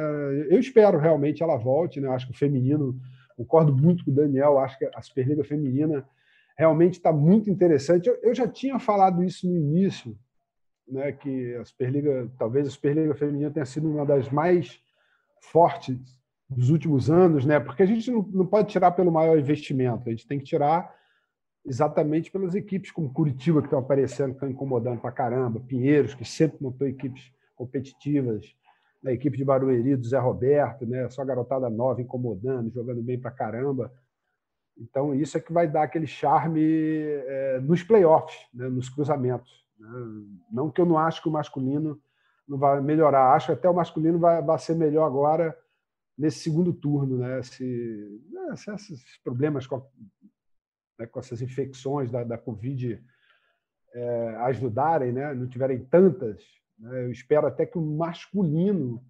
[0.49, 2.07] Eu espero realmente ela volte, né?
[2.09, 2.99] Acho que o feminino,
[3.35, 6.07] concordo muito com o Daniel, acho que a Superliga Feminina
[6.55, 8.07] realmente está muito interessante.
[8.07, 10.15] Eu, eu, já tinha falado isso no início,
[10.87, 11.11] né?
[11.11, 14.79] Que a Superliga, talvez a Superliga Feminina tenha sido uma das mais
[15.39, 15.97] fortes
[16.47, 17.59] dos últimos anos, né?
[17.59, 20.93] Porque a gente não, não pode tirar pelo maior investimento, a gente tem que tirar
[21.65, 26.25] exatamente pelas equipes como Curitiba, que estão aparecendo, que estão incomodando para caramba, Pinheiros, que
[26.25, 28.53] sempre montou equipes competitivas,
[29.05, 31.09] a equipe de Barueri do Zé Roberto, né?
[31.09, 33.91] só garotada nova incomodando, jogando bem para caramba.
[34.77, 38.67] Então, isso é que vai dar aquele charme é, nos playoffs, né?
[38.69, 39.65] nos cruzamentos.
[39.77, 39.89] Né?
[40.51, 41.99] Não que eu não acho que o masculino
[42.47, 45.57] não vai melhorar, acho que até o masculino vai, vai ser melhor agora
[46.17, 47.17] nesse segundo turno.
[47.17, 47.41] Né?
[47.43, 48.55] Se, né?
[48.55, 49.67] se esses problemas
[50.97, 53.01] né, com essas infecções da, da Covid
[53.93, 56.43] é, ajudarem, né, não tiverem tantas,
[56.77, 59.03] né, eu espero até que o masculino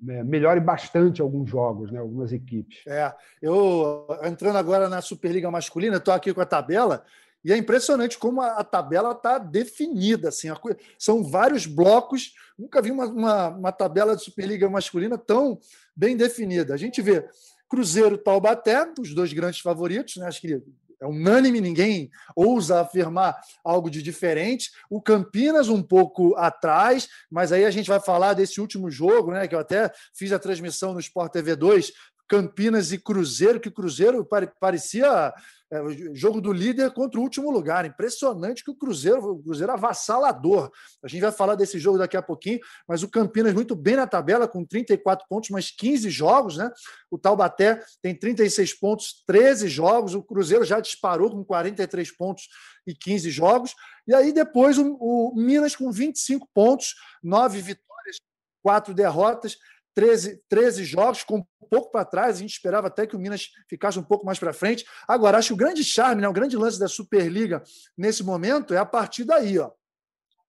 [0.00, 2.86] né, melhore bastante alguns jogos, né, algumas equipes.
[2.86, 7.04] É, eu entrando agora na Superliga Masculina, estou aqui com a tabela
[7.46, 10.30] e é impressionante como a, tabela está definida.
[10.30, 10.58] Assim, a,
[10.98, 12.34] são vários blocos.
[12.58, 15.56] Nunca vi uma, uma, uma, tabela de Superliga masculina tão
[15.94, 16.74] bem definida.
[16.74, 17.24] A gente vê
[17.68, 20.26] Cruzeiro Taubaté, os dois grandes favoritos, né?
[20.26, 20.60] acho que
[21.06, 24.70] é unânime, ninguém ousa afirmar algo de diferente.
[24.90, 29.46] O Campinas um pouco atrás, mas aí a gente vai falar desse último jogo, né?
[29.46, 31.92] Que eu até fiz a transmissão no Sport TV 2,
[32.28, 34.28] Campinas e Cruzeiro, que Cruzeiro
[34.60, 35.32] parecia
[35.70, 35.82] é,
[36.14, 37.84] jogo do líder contra o último lugar.
[37.84, 40.70] Impressionante que o Cruzeiro, o Cruzeiro avassalador.
[41.02, 44.06] A gente vai falar desse jogo daqui a pouquinho, mas o Campinas muito bem na
[44.06, 46.70] tabela, com 34 pontos, mas 15 jogos, né?
[47.10, 50.14] O Taubaté tem 36 pontos, 13 jogos.
[50.14, 52.48] O Cruzeiro já disparou com 43 pontos
[52.86, 53.74] e 15 jogos.
[54.06, 58.16] E aí depois o, o Minas com 25 pontos, 9 vitórias,
[58.62, 59.58] 4 derrotas.
[59.96, 62.36] 13, 13 jogos, com um pouco para trás.
[62.36, 64.84] A gente esperava até que o Minas ficasse um pouco mais para frente.
[65.08, 67.62] Agora, acho que o grande charme, né, o grande lance da Superliga
[67.96, 69.70] nesse momento é a partir daí, ó,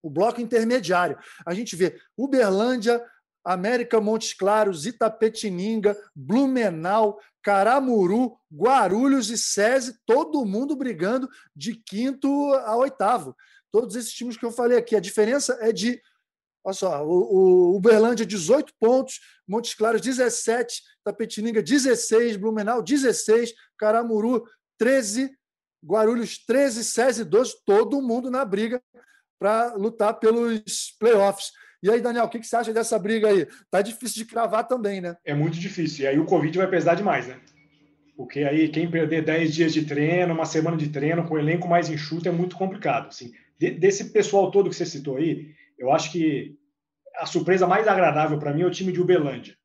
[0.03, 1.17] o bloco intermediário.
[1.45, 3.01] A gente vê Uberlândia,
[3.43, 12.75] América Montes Claros, Itapetininga, Blumenau, Caramuru, Guarulhos e SESI, todo mundo brigando de quinto a
[12.75, 13.33] oitavo.
[13.71, 14.93] Todos esses times que eu falei aqui.
[14.93, 16.01] A diferença é de.
[16.67, 17.11] Olha só, o,
[17.71, 24.43] o Uberlândia, 18 pontos, Montes Claros, 17, Tapetininga, 16, Blumenau, 16, Caramuru,
[24.77, 25.31] 13,
[25.81, 28.83] Guarulhos, 13, SESI, 12, todo mundo na briga
[29.39, 31.53] para lutar pelos playoffs.
[31.81, 33.47] E aí, Daniel, o que, você acha dessa briga aí?
[33.71, 35.15] Tá difícil de cravar também, né?
[35.23, 36.03] É muito difícil.
[36.03, 37.39] E aí o Covid vai pesar demais, né?
[38.17, 41.65] Porque aí quem perder 10 dias de treino, uma semana de treino, com o elenco
[41.65, 43.07] mais enxuto, é muito complicado.
[43.07, 46.55] Assim, desse pessoal todo que você citou aí, eu acho que
[47.15, 49.55] a surpresa mais agradável para mim é o time de Uberlândia.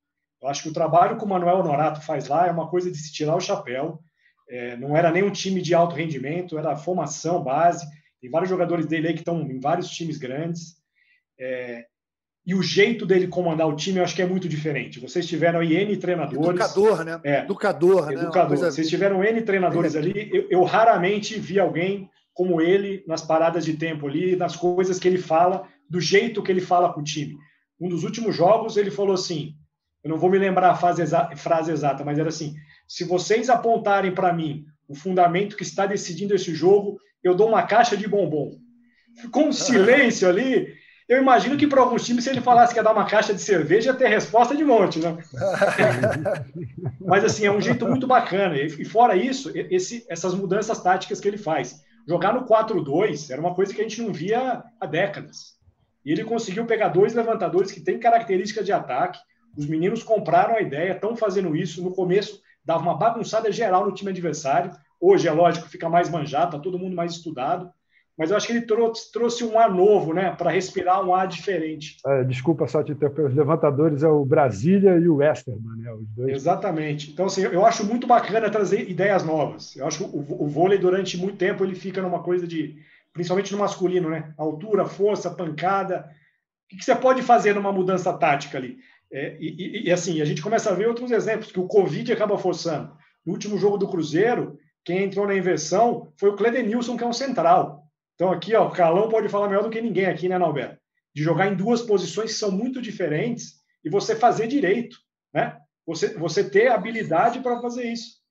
[0.42, 2.98] Eu acho que o trabalho que o Manuel Honorato faz lá é uma coisa de
[2.98, 4.00] se tirar o chapéu.
[4.48, 7.86] É, não era nem um time de alto rendimento, era formação, base.
[8.20, 10.76] Tem vários jogadores dele aí que estão em vários times grandes.
[11.38, 11.86] É,
[12.44, 14.98] e o jeito dele comandar o time eu acho que é muito diferente.
[14.98, 16.48] Vocês tiveram aí N treinadores.
[16.48, 17.20] Educador, né?
[17.22, 18.14] É, educador, né?
[18.14, 18.56] Educador.
[18.56, 20.28] Vocês tiveram N treinadores ali.
[20.32, 25.06] Eu, eu, raramente vi alguém como ele nas paradas de tempo ali, nas coisas que
[25.06, 27.36] ele fala, do jeito que ele fala com o time.
[27.78, 29.54] Um dos últimos jogos, ele falou assim:
[30.02, 32.54] eu não vou me lembrar a frase exata, frase exata mas era assim:
[32.88, 37.62] se vocês apontarem para mim o fundamento que está decidindo esse jogo, eu dou uma
[37.64, 38.56] caixa de bombom.
[39.20, 40.66] Ficou um silêncio ali
[41.08, 43.42] eu imagino que para alguns times, se ele falasse que ia dar uma caixa de
[43.42, 45.18] cerveja, ia ter resposta de monte, né?
[46.98, 48.56] Mas, assim, é um jeito muito bacana.
[48.56, 51.82] E, fora isso, esse, essas mudanças táticas que ele faz.
[52.08, 55.60] Jogar no 4-2 era uma coisa que a gente não via há décadas.
[56.04, 59.18] E ele conseguiu pegar dois levantadores que têm características de ataque.
[59.56, 61.82] Os meninos compraram a ideia, estão fazendo isso.
[61.82, 64.72] No começo, dava uma bagunçada geral no time adversário.
[65.00, 67.72] Hoje, é lógico, fica mais manjado, está todo mundo mais estudado
[68.16, 71.26] mas eu acho que ele trouxe, trouxe um ar novo, né, para respirar um ar
[71.26, 71.96] diferente.
[72.06, 76.06] É, desculpa só te interromper, os levantadores é o Brasília e o Westerman, né, os
[76.08, 76.32] dois.
[76.32, 77.10] Exatamente.
[77.10, 79.74] Então, assim, eu acho muito bacana trazer ideias novas.
[79.76, 82.76] Eu acho que o, o vôlei, durante muito tempo, ele fica numa coisa de,
[83.12, 86.08] principalmente no masculino, né, altura, força, pancada.
[86.72, 88.78] O que você pode fazer numa mudança tática ali?
[89.12, 92.10] É, e, e, e, assim, a gente começa a ver outros exemplos que o Covid
[92.12, 92.96] acaba forçando.
[93.24, 97.12] No último jogo do Cruzeiro, quem entrou na inversão foi o Cledenilson, que é um
[97.12, 97.84] central.
[98.14, 100.78] Então, aqui, ó, o Calão pode falar melhor do que ninguém aqui, né, Norberto?
[101.14, 104.96] De jogar em duas posições que são muito diferentes e você fazer direito,
[105.32, 105.58] né?
[105.86, 108.21] Você, você ter habilidade para fazer isso.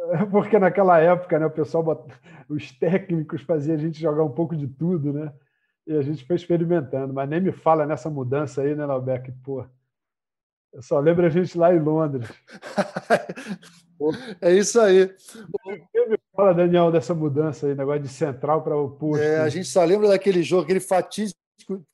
[0.30, 2.02] Porque naquela época, né, o pessoal, bot...
[2.48, 5.32] os técnicos faziam a gente jogar um pouco de tudo, né?
[5.86, 7.12] E a gente foi experimentando.
[7.12, 8.86] Mas nem me fala nessa mudança aí, né?
[9.18, 9.64] Que, pô,
[10.72, 12.28] eu só lembro a gente lá em Londres.
[14.40, 15.12] é isso aí.
[16.34, 19.22] Fala, Daniel, dessa mudança aí, negócio de central para o posto.
[19.22, 21.38] É, a gente só lembra daquele jogo, aquele fatídico,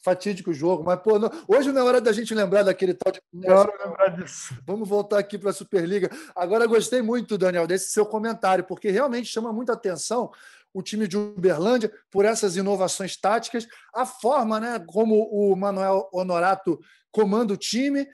[0.03, 3.21] fatídico jogo, mas pô, não, hoje não é hora da gente lembrar daquele tal de.
[3.45, 4.57] É lembrar disso.
[4.67, 6.11] Vamos voltar aqui para a Superliga.
[6.35, 10.31] Agora, gostei muito, Daniel, desse seu comentário, porque realmente chama muita atenção
[10.73, 16.79] o time de Uberlândia por essas inovações táticas, a forma né, como o Manuel Honorato
[17.11, 18.07] comanda o time.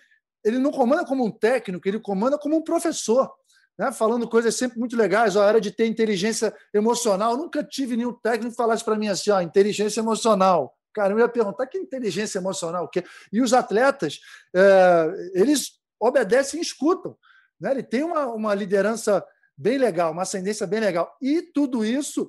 [0.45, 3.33] Ele não comanda como um técnico, ele comanda como um professor
[3.79, 5.37] né, falando coisas sempre muito legais.
[5.37, 7.33] Ó, era de ter inteligência emocional.
[7.33, 10.77] Eu nunca tive nenhum técnico que falasse para mim assim: ó, inteligência emocional.
[10.93, 13.05] Cara, eu ia perguntar que inteligência emocional o quê?
[13.33, 14.21] E os atletas,
[14.55, 17.17] é, eles obedecem e escutam.
[17.61, 17.71] Né?
[17.71, 19.25] Ele tem uma, uma liderança
[19.57, 21.17] bem legal, uma ascendência bem legal.
[21.21, 22.29] E tudo isso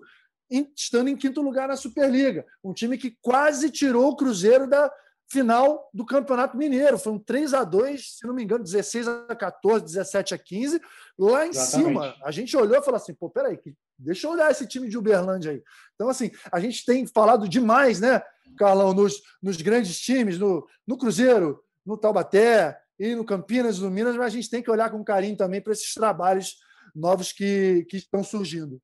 [0.76, 2.46] estando em quinto lugar na Superliga.
[2.64, 4.92] Um time que quase tirou o Cruzeiro da,
[5.34, 6.98] final do Campeonato Mineiro.
[6.98, 10.80] Foi um 3 a 2 se não me engano, 16 a 14, 17 a 15.
[11.18, 11.90] Lá em Exatamente.
[11.90, 13.60] cima, a gente olhou e falou assim: pô, peraí,
[13.98, 15.64] deixa eu olhar esse time de Uberlândia aí.
[15.96, 18.22] Então, assim, a gente tem falado demais, né,
[18.58, 24.16] Carlão, nos, nos grandes times, no, no Cruzeiro, no Taubaté e no Campinas, no Minas,
[24.16, 26.58] mas a gente tem que olhar com carinho também para esses trabalhos
[26.96, 28.80] novos que, que estão surgindo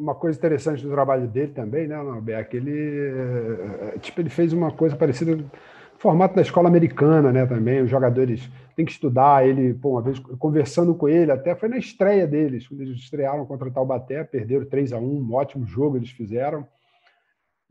[0.00, 2.56] uma coisa interessante do trabalho dele também, né, Alberto?
[2.56, 5.38] Ele, eh, tipo, ele fez uma coisa parecida
[5.98, 7.82] formato da escola americana, né, também.
[7.82, 9.46] Os jogadores têm que estudar.
[9.46, 13.44] Ele, pô, uma vez conversando com ele, até foi na estreia deles, quando eles estrearam
[13.44, 16.66] contra o Taubaté, perderam 3 a 1 um ótimo jogo eles fizeram.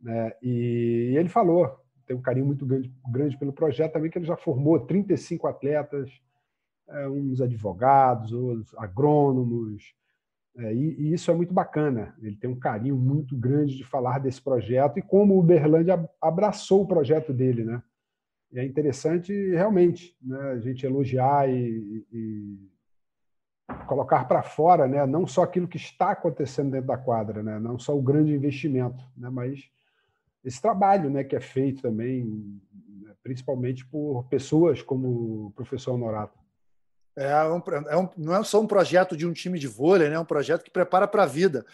[0.01, 4.25] Né, e, ele falou, tem um carinho muito grande, grande pelo projeto também, que ele
[4.25, 6.09] já formou 35 atletas,
[6.87, 9.93] é, uns advogados, outros agrônomos,
[10.59, 12.13] é, e, e, isso é muito bacana.
[12.21, 16.83] Ele tem um carinho muito grande de falar desse projeto e como o Uberlândia abraçou
[16.83, 17.81] o projeto dele, né?
[18.51, 22.69] E é interessante realmente né, a gente elogiar e, e
[23.87, 27.77] colocar para fora, né, não só aquilo que está acontecendo dentro da quadra, né, não
[27.77, 29.69] só o grande investimento, né, mas
[30.43, 32.59] esse trabalho, né, que é feito também
[33.09, 33.13] né?
[33.21, 36.37] principalmente por pessoas como o professor Honorato.
[37.19, 40.15] É, um, é um, não é só um projeto de um time de vôlei, né?
[40.15, 41.65] é um projeto que prepara para a vida.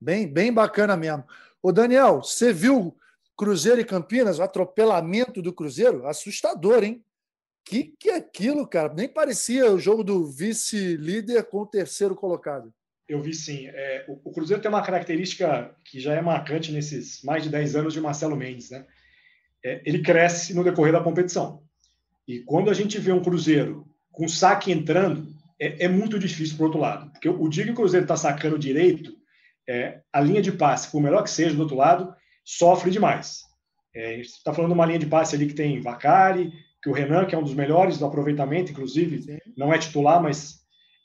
[0.00, 1.24] Bem, bem bacana mesmo.
[1.60, 2.96] Ô, Daniel, você viu
[3.36, 6.06] Cruzeiro e Campinas, o atropelamento do Cruzeiro?
[6.06, 7.04] Assustador, hein?
[7.64, 8.92] Que que é aquilo, cara?
[8.94, 12.72] Nem parecia o jogo do vice-líder com o terceiro colocado.
[13.08, 13.66] Eu vi sim.
[13.66, 17.74] É, o, o, Cruzeiro tem uma característica que já é marcante nesses mais de 10
[17.74, 18.86] anos de Marcelo Mendes, né?
[19.64, 21.64] É, ele cresce no decorrer da competição.
[22.28, 25.28] E quando a gente vê um Cruzeiro com saque entrando,
[25.60, 27.10] é, é muito difícil para o outro lado.
[27.10, 29.12] Porque o dia que o Cruzeiro está sacando direito,
[29.68, 33.40] é, a linha de passe, por melhor que seja do outro lado, sofre demais.
[33.94, 37.24] É, está falando de uma linha de passe ali que tem Vacari, que o Renan,
[37.24, 39.38] que é um dos melhores do aproveitamento, inclusive, Sim.
[39.56, 40.60] não é titular, mas.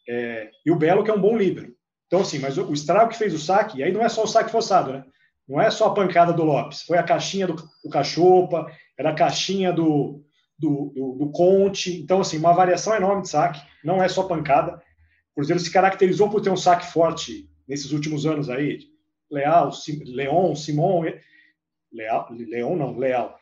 [0.08, 1.72] É, e o Belo, que é um bom líder.
[2.08, 4.24] Então, assim, mas o, o estrago que fez o saque, e aí não é só
[4.24, 5.04] o saque forçado, né?
[5.48, 9.16] Não é só a pancada do Lopes, foi a caixinha do, do Cachopa, era a
[9.16, 10.24] caixinha do,
[10.60, 12.00] do, do, do, Conte.
[12.02, 14.82] Então, assim, uma variação enorme de saque, não é só pancada.
[15.32, 18.80] O Cruzeiro se caracterizou por ter um saque forte nesses últimos anos aí.
[19.32, 21.06] Leal, Sim, Leon, Simon,
[21.92, 23.38] Leal, Leon não, Leal.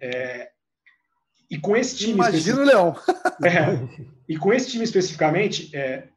[0.00, 0.50] É,
[1.50, 2.14] e com esse time.
[2.14, 2.96] Imagina o Leão.
[3.44, 3.78] É,
[4.28, 6.08] e com esse time especificamente, é,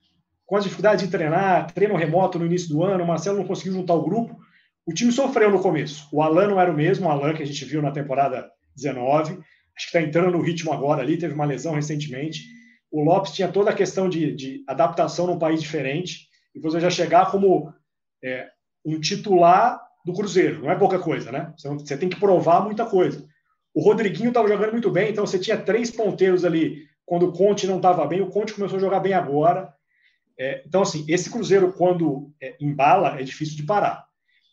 [0.44, 3.74] com as dificuldades de treinar, treino remoto no início do ano, o Marcelo não conseguiu
[3.74, 4.40] juntar o grupo.
[4.88, 6.08] O time sofreu no começo.
[6.12, 9.40] O Alan não era o mesmo, o Alan que a gente viu na temporada 19.
[9.76, 12.44] Acho que está entrando no ritmo agora ali, teve uma lesão recentemente.
[12.92, 16.28] O Lopes tinha toda a questão de, de adaptação num país diferente.
[16.54, 17.74] E você já chegar como
[18.24, 18.50] é,
[18.86, 20.62] um titular do Cruzeiro.
[20.62, 21.54] Não é pouca coisa, né?
[21.58, 23.26] Você tem que provar muita coisa.
[23.74, 27.68] O Rodriguinho estava jogando muito bem, então você tinha três ponteiros ali quando o Conte
[27.68, 28.22] não estava bem.
[28.22, 29.74] O Conte começou a jogar bem agora.
[30.38, 34.06] É, então, assim, esse Cruzeiro, quando é, embala, é difícil de parar.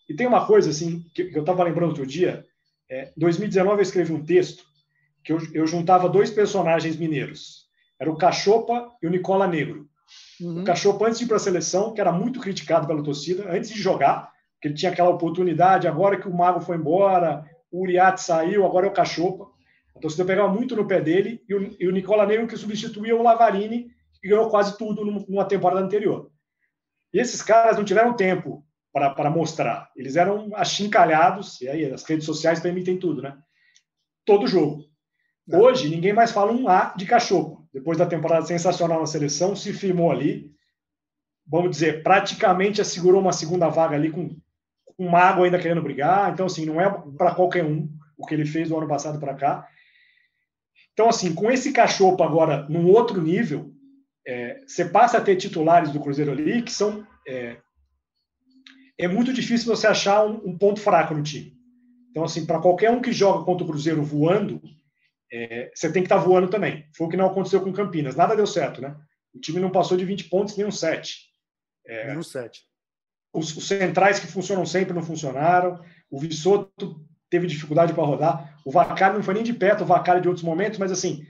[0.09, 2.45] E tem uma coisa, assim, que, que eu estava lembrando outro dia.
[2.91, 4.65] Em é, 2019, eu escrevi um texto
[5.29, 7.67] que eu, eu, juntava dois personagens mineiros.
[8.01, 9.87] Era o Cachopa e o Nicola Negro.
[10.41, 10.63] Uhum.
[10.63, 13.69] O Cachopa, antes de ir para a seleção, que era muito criticado pela torcida, antes
[13.69, 18.23] de jogar, que ele tinha aquela oportunidade, agora que o Mago foi embora, o Uriarte
[18.23, 19.49] saiu, agora é o Cachopa.
[19.95, 23.15] A torcida pegava muito no pé dele e o, e o Nicola Negro que substituía
[23.15, 23.91] o Lavarini,
[24.23, 26.31] que ganhou quase tudo numa temporada anterior.
[27.13, 28.65] E esses caras não tiveram tempo
[28.95, 29.91] para mostrar.
[29.95, 33.37] Eles eram achincalhados, e aí as redes sociais permitem tudo, né?
[34.25, 34.88] Todo jogo.
[35.51, 37.67] Hoje, ninguém mais fala um A de cachorro.
[37.73, 40.53] Depois da temporada sensacional na seleção, se firmou ali.
[41.47, 44.37] Vamos dizer, praticamente assegurou uma segunda vaga ali com
[44.99, 46.33] um mago ainda querendo brigar.
[46.33, 49.35] Então, assim, não é para qualquer um o que ele fez do ano passado para
[49.35, 49.67] cá.
[50.93, 53.73] Então, assim, com esse cachorro agora num outro nível,
[54.27, 57.07] é, você passa a ter titulares do Cruzeiro ali que são.
[57.27, 57.57] É,
[58.99, 61.57] é muito difícil você achar um, um, ponto fraco no time.
[62.11, 64.61] Então, assim, para qualquer um que joga contra o Cruzeiro voando,
[65.33, 66.87] é, você tem que estar tá voando também.
[66.97, 68.17] Foi o que não aconteceu com Campinas.
[68.17, 68.97] Nada deu certo, né?
[69.35, 71.29] O time não passou de 20 pontos, nem um 7.
[71.87, 72.69] É, nem um 7
[73.33, 78.71] os, os, centrais que funcionam sempre não funcionaram, o Vissoto teve dificuldade para rodar, o
[78.71, 81.25] Vacari não foi nem de perto, o Vacari de outros momentos, mas assim,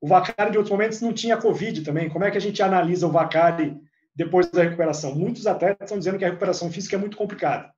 [0.00, 2.08] o Vacari de outros momentos não tinha Covid também.
[2.08, 3.76] Como é que a gente analisa o Vacari
[4.14, 5.14] depois da recuperação?
[5.14, 7.70] Muitos atletas estão dizendo que a recuperação física é muito complicada,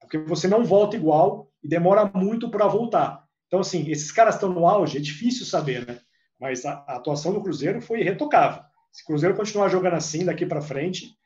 [0.00, 3.25] porque você não volta igual e demora muito para voltar.
[3.46, 6.00] Então, assim, esses caras estão no auge, é difícil saber, né?
[6.38, 8.62] Mas a, a atuação do Cruzeiro foi retocável.
[8.92, 11.16] Se o Cruzeiro continuar jogando assim daqui para frente,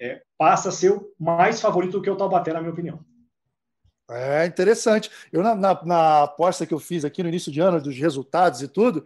[0.00, 3.04] é, passa a ser o mais favorito do que o Taubaté, na minha opinião.
[4.08, 5.10] É interessante.
[5.32, 8.62] Eu, na, na, na, aposta que eu fiz aqui no início de ano, dos resultados
[8.62, 9.04] e tudo,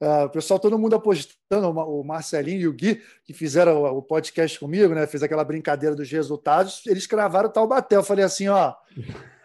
[0.00, 4.02] uh, o pessoal, todo mundo apostando, o Marcelinho e o Gui, que fizeram o, o,
[4.02, 5.06] podcast comigo, né?
[5.06, 7.96] Fez aquela brincadeira dos resultados, eles cravaram o Taubaté.
[7.96, 8.74] Eu falei assim: ó,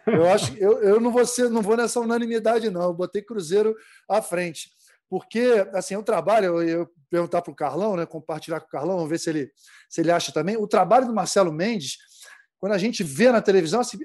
[0.06, 2.82] eu acho eu, eu não, vou ser, não vou nessa unanimidade, não.
[2.82, 3.74] Eu botei Cruzeiro
[4.08, 4.70] à frente.
[5.08, 8.96] Porque, assim, o trabalho, eu, eu perguntar para o Carlão, né, compartilhar com o Carlão,
[8.96, 9.50] vamos ver se ele,
[9.88, 10.56] se ele acha também.
[10.56, 11.98] O trabalho do Marcelo Mendes,
[12.58, 13.98] quando a gente vê na televisão, assim,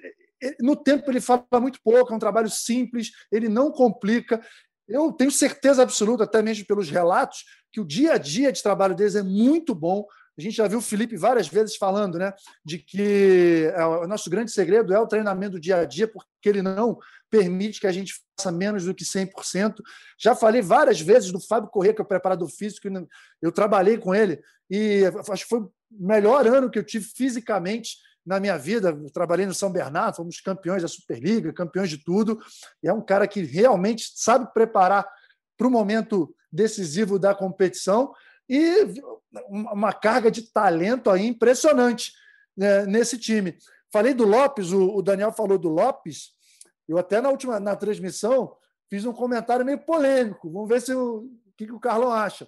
[0.60, 4.42] no tempo ele fala muito pouco, é um trabalho simples, ele não complica.
[4.88, 8.96] Eu tenho certeza absoluta, até mesmo pelos relatos, que o dia a dia de trabalho
[8.96, 10.06] deles é muito bom.
[10.38, 14.30] A gente já viu o Felipe várias vezes falando né, de que é, o nosso
[14.30, 16.98] grande segredo é o treinamento dia a dia, porque ele não
[17.30, 19.76] permite que a gente faça menos do que 100%.
[20.20, 22.88] Já falei várias vezes do Fábio Corrêa, que é o preparador físico,
[23.42, 27.98] eu trabalhei com ele e acho que foi o melhor ano que eu tive fisicamente
[28.26, 28.90] na minha vida.
[28.90, 32.40] Eu trabalhei no São Bernardo, fomos campeões da Superliga, campeões de tudo.
[32.82, 35.08] E é um cara que realmente sabe preparar
[35.58, 38.12] para o momento decisivo da competição
[38.48, 38.86] e
[39.50, 42.14] uma carga de talento aí impressionante
[42.56, 43.58] né, nesse time.
[43.92, 46.34] Falei do Lopes, o, Daniel falou do Lopes.
[46.88, 48.56] Eu até na última na transmissão
[48.90, 50.52] fiz um comentário meio polêmico.
[50.52, 52.48] Vamos ver se o, o que, que o Carlão acha.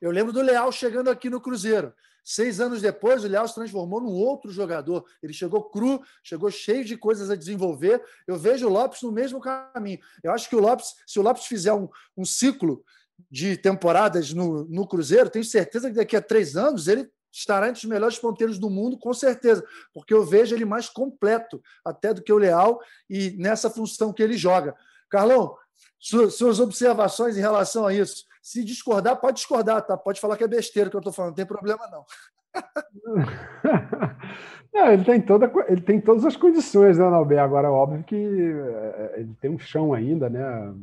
[0.00, 1.92] Eu lembro do Leal chegando aqui no Cruzeiro.
[2.24, 5.04] Seis anos depois, o Leal se transformou num outro jogador.
[5.22, 8.02] Ele chegou cru, chegou cheio de coisas a desenvolver.
[8.26, 9.98] Eu vejo o Lopes no mesmo caminho.
[10.22, 12.84] Eu acho que o Lopes, se o Lopes fizer um, um ciclo
[13.30, 17.78] de temporadas no, no Cruzeiro, tenho certeza que daqui a três anos ele estará entre
[17.78, 19.64] os melhores ponteiros do mundo, com certeza,
[19.94, 24.22] porque eu vejo ele mais completo até do que o Leal e nessa função que
[24.22, 24.74] ele joga.
[25.08, 25.56] Carlão,
[25.98, 28.24] suas observações em relação a isso.
[28.42, 29.96] Se discordar, pode discordar, tá?
[29.96, 32.04] Pode falar que é besteira que eu estou falando, não tem problema não.
[34.74, 37.38] não, ele tem toda, ele tem todas as condições, né, Nalber?
[37.38, 40.74] Agora, é óbvio que é, ele tem um chão ainda, né,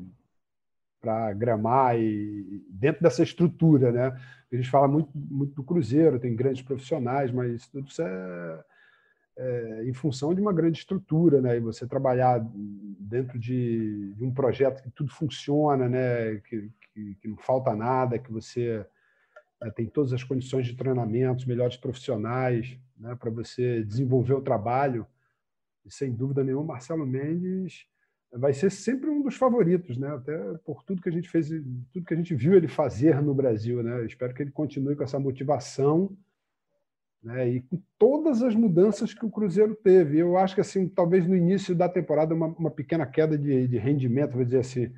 [1.08, 4.20] para gramar e dentro dessa estrutura, né?
[4.52, 8.64] A gente fala muito, muito do Cruzeiro, tem grandes profissionais, mas tudo isso é,
[9.38, 11.56] é, em função de uma grande estrutura, né?
[11.56, 12.46] E você trabalhar
[13.00, 16.42] dentro de, de um projeto que tudo funciona, né?
[16.42, 18.86] Que, que, que não falta nada, que você
[19.62, 23.16] né, tem todas as condições de treinamento, melhores profissionais, né?
[23.16, 25.08] Para você desenvolver o trabalho.
[25.86, 27.88] E sem dúvida nenhuma, Marcelo Mendes
[28.38, 30.10] vai ser sempre um dos favoritos, né?
[30.10, 31.50] Até por tudo que a gente fez,
[31.92, 34.00] tudo que a gente viu ele fazer no Brasil, né?
[34.00, 36.16] Eu espero que ele continue com essa motivação,
[37.22, 37.48] né?
[37.50, 40.20] E com todas as mudanças que o Cruzeiro teve.
[40.20, 43.78] Eu acho que assim, talvez no início da temporada uma, uma pequena queda de, de,
[43.78, 44.92] rendimento, vou dizer assim,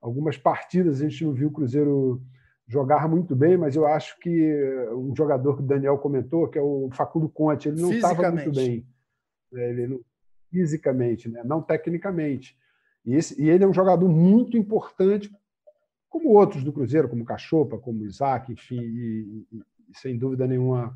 [0.00, 2.22] algumas partidas a gente não viu o Cruzeiro
[2.66, 4.54] jogar muito bem, mas eu acho que
[4.92, 8.52] um jogador que o Daniel comentou, que é o Facundo Conte, ele não estava muito
[8.52, 8.86] bem.
[9.50, 9.70] Né?
[9.70, 10.00] Ele não,
[10.50, 11.42] fisicamente, né?
[11.44, 12.56] não tecnicamente.
[13.08, 15.34] E, esse, e ele é um jogador muito importante,
[16.10, 19.62] como outros do Cruzeiro, como Cachopa, como Isaac, enfim, e, e,
[19.94, 20.94] sem dúvida nenhuma,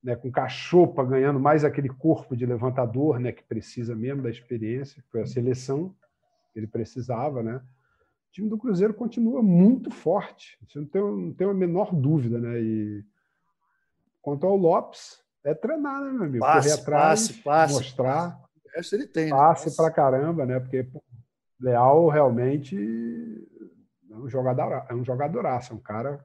[0.00, 5.02] né, com Cachopa ganhando mais aquele corpo de levantador né, que precisa mesmo da experiência,
[5.02, 5.92] que foi a seleção
[6.52, 7.56] que ele precisava, né?
[7.56, 12.38] O time do Cruzeiro continua muito forte, isso não tem, não tem a menor dúvida,
[12.38, 12.60] né?
[12.60, 13.04] E
[14.22, 16.38] quanto ao Lopes, é treinar, né, meu amigo?
[16.38, 17.74] Passe, Correr atrás, passe, passe.
[17.74, 18.40] mostrar.
[18.76, 19.24] Resto ele tem.
[19.24, 19.30] Né?
[19.30, 20.60] Passe pra caramba, né?
[20.60, 20.86] Porque
[21.60, 22.76] Leal realmente
[24.10, 26.24] é um jogador, é um jogadoraço, é um cara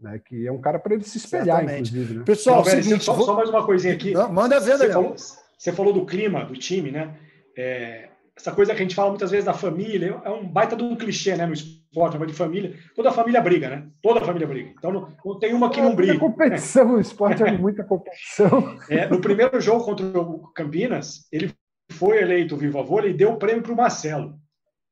[0.00, 1.90] né, que é um cara para ele se espelhar, Certamente.
[1.90, 2.18] inclusive.
[2.18, 2.24] Né?
[2.24, 3.24] Pessoal, Não, seguinte, só, vou...
[3.24, 4.12] só, mais uma coisinha aqui.
[4.12, 7.16] Não, manda ver, você falou, você falou do clima do time, né?
[7.56, 10.82] É, essa coisa que a gente fala muitas vezes da família, é um baita de
[10.82, 11.46] um clichê, né?
[11.46, 12.76] No esporte, de família.
[12.94, 13.88] Toda família briga, né?
[14.02, 14.72] Toda família briga.
[14.76, 16.14] Então não, não tem uma que não briga.
[16.14, 18.76] Muita competição, o esporte é muita competição.
[18.90, 21.54] É, no primeiro jogo contra o Campinas, ele
[21.90, 24.38] foi eleito vivo avô e deu o prêmio para o Marcelo.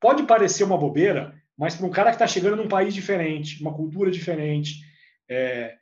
[0.01, 3.73] Pode parecer uma bobeira, mas para um cara que está chegando num país diferente, uma
[3.73, 4.81] cultura diferente,
[5.29, 5.75] é,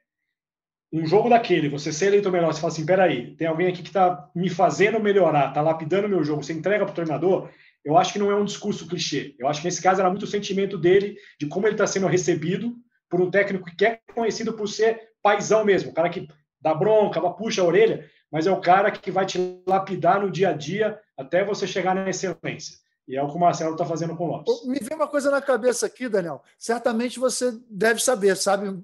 [0.93, 3.89] um jogo daquele, você ser eleito melhor, você fala assim, peraí, tem alguém aqui que
[3.89, 7.49] está me fazendo melhorar, está lapidando meu jogo, você entrega para o treinador,
[7.85, 9.35] eu acho que não é um discurso clichê.
[9.39, 12.07] Eu acho que nesse caso era muito o sentimento dele, de como ele está sendo
[12.07, 12.75] recebido
[13.09, 16.29] por um técnico que é conhecido por ser paisão mesmo, o cara que
[16.61, 20.51] dá bronca, puxa a orelha, mas é o cara que vai te lapidar no dia
[20.51, 22.79] a dia até você chegar na excelência.
[23.09, 24.67] E é o que o Marcelo está fazendo com o Lopes.
[24.67, 26.43] Me vem uma coisa na cabeça aqui, Daniel.
[26.57, 28.79] Certamente você deve saber, sabe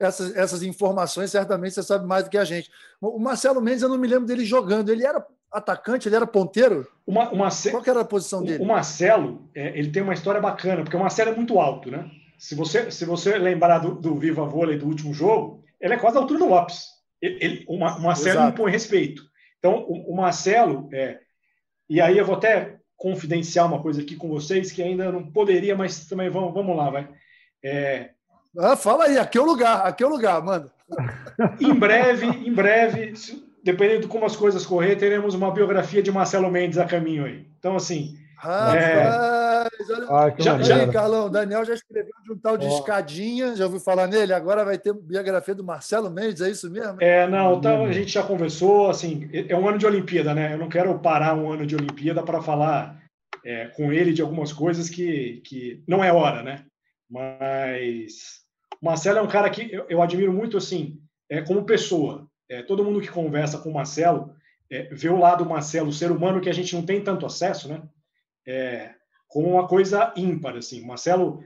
[0.00, 2.70] essas, essas informações, certamente você sabe mais do que a gente.
[3.00, 4.88] O Marcelo Mendes, eu não me lembro dele jogando.
[4.88, 6.86] Ele era atacante, ele era ponteiro?
[7.06, 8.62] Uma, uma, Qual era a posição dele?
[8.62, 12.10] O Marcelo, é, ele tem uma história bacana, porque o Marcelo é muito alto, né?
[12.36, 16.16] Se você, se você lembrar do, do Viva Vôlei do último jogo, ele é quase
[16.16, 16.97] a altura do Lopes.
[17.20, 18.52] Ele, ele, o Marcelo Exato.
[18.52, 19.22] impõe respeito.
[19.58, 21.18] Então, o, o Marcelo, é,
[21.88, 25.76] e aí eu vou até confidenciar uma coisa aqui com vocês que ainda não poderia,
[25.76, 27.08] mas também vamos, vamos lá, vai.
[27.62, 28.10] É...
[28.58, 30.72] Ah, fala aí, aqui é o lugar, aqui é o lugar, manda.
[31.60, 33.12] em breve, em breve,
[33.62, 37.46] dependendo de como as coisas correr, teremos uma biografia de Marcelo Mendes a caminho aí.
[37.58, 39.04] Então, assim, Rapaz, é...
[40.08, 40.34] olha...
[40.38, 42.68] já, já, aí, Carlão, Daniel já escreveu de um tal de oh.
[42.68, 44.32] escadinha, já ouviu falar nele?
[44.32, 46.96] Agora vai ter biografia do Marcelo Mendes, é isso mesmo?
[47.00, 50.52] É, não, então a gente já conversou, assim, é um ano de Olimpíada, né?
[50.52, 53.00] Eu não quero parar um ano de Olimpíada para falar
[53.44, 56.64] é, com ele de algumas coisas que, que não é hora, né?
[57.10, 58.42] Mas
[58.82, 60.98] o Marcelo é um cara que eu, eu admiro muito, assim,
[61.30, 62.26] é, como pessoa.
[62.50, 64.34] É, todo mundo que conversa com o Marcelo
[64.70, 67.26] é, vê o lado do Marcelo, o ser humano que a gente não tem tanto
[67.26, 67.82] acesso, né?
[68.48, 68.94] é,
[69.28, 70.56] como uma coisa ímpar.
[70.56, 70.82] Assim.
[70.82, 71.44] O Marcelo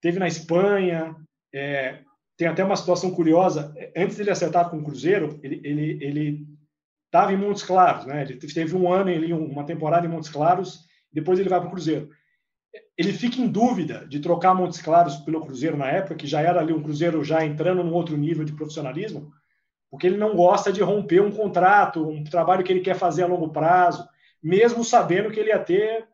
[0.00, 1.16] teve na Espanha,
[1.52, 2.00] é,
[2.36, 3.74] tem até uma situação curiosa.
[3.96, 6.46] Antes dele acertar com o Cruzeiro, ele ele ele
[7.06, 8.22] estava em Montes Claros, né?
[8.22, 11.72] Ele teve um ano ali, uma temporada em Montes Claros, depois ele vai para o
[11.72, 12.10] Cruzeiro.
[12.96, 16.60] Ele fica em dúvida de trocar Montes Claros pelo Cruzeiro na época, que já era
[16.60, 19.32] ali um Cruzeiro já entrando num outro nível de profissionalismo,
[19.90, 23.26] porque ele não gosta de romper um contrato, um trabalho que ele quer fazer a
[23.26, 24.06] longo prazo,
[24.42, 26.06] mesmo sabendo que ele ia ter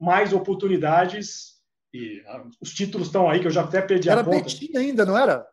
[0.00, 1.58] mais oportunidades
[1.92, 4.36] e ah, os títulos estão aí, que eu já até perdi era a conta.
[4.36, 5.46] Era Betim ainda, não era?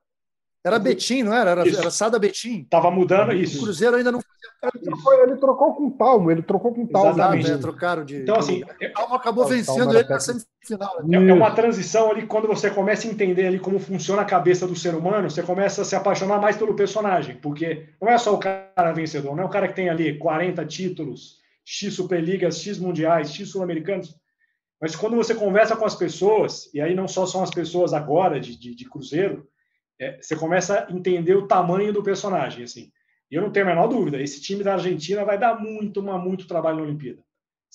[0.63, 1.51] Era Betim, não era?
[1.51, 2.63] Era, era Sada Betim.
[2.69, 3.59] Tava mudando isso.
[3.59, 4.19] O Cruzeiro ainda não
[4.63, 7.11] ele trocou, ele trocou com o Talmo, ele trocou com o Talmo.
[7.11, 7.57] Exatamente, né?
[7.57, 8.17] trocaram de.
[8.17, 8.63] Então, assim.
[8.63, 11.01] O Talmo acabou vencendo ele na semifinal.
[11.11, 14.67] É, é uma transição ali, quando você começa a entender ali como funciona a cabeça
[14.67, 18.33] do ser humano, você começa a se apaixonar mais pelo personagem, porque não é só
[18.33, 22.79] o cara vencedor, não é o cara que tem ali 40 títulos, X Superligas, X
[22.79, 24.15] Mundiais, X Sul-Americanos.
[24.81, 28.39] Mas quando você conversa com as pessoas, e aí não só são as pessoas agora
[28.39, 29.47] de, de, de Cruzeiro,
[29.99, 32.63] é, você começa a entender o tamanho do personagem.
[32.63, 32.91] Assim.
[33.31, 36.23] E eu não tenho a menor dúvida, esse time da Argentina vai dar muito, mas
[36.23, 37.23] muito trabalho na Olimpíada.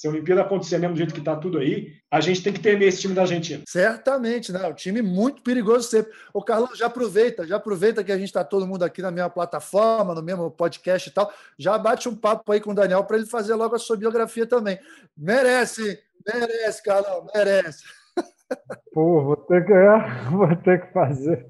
[0.01, 2.61] Se a Olimpíada acontecer mesmo do jeito que está tudo aí, a gente tem que
[2.61, 3.63] temer esse time da Argentina.
[3.69, 4.67] Certamente, né?
[4.67, 6.11] O time muito perigoso sempre.
[6.33, 9.29] O Carlão, já aproveita, já aproveita que a gente está todo mundo aqui na mesma
[9.29, 11.31] plataforma, no mesmo podcast e tal.
[11.59, 14.47] Já bate um papo aí com o Daniel para ele fazer logo a sua biografia
[14.47, 14.79] também.
[15.15, 17.85] Merece, merece, Carlão, merece.
[18.93, 19.73] Pô, vou ter que,
[20.31, 21.47] vou ter que fazer.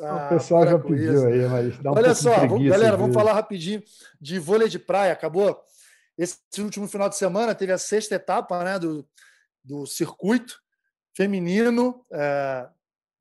[0.00, 1.26] Ah, o pessoal já pediu isso.
[1.26, 3.82] aí, mas dá um Olha só, vamos, galera, vamos falar rapidinho
[4.20, 5.12] de vôlei de praia.
[5.12, 5.62] Acabou
[6.18, 9.06] esse último final de semana, teve a sexta etapa né, do,
[9.62, 10.58] do circuito
[11.16, 12.04] feminino.
[12.12, 12.68] É,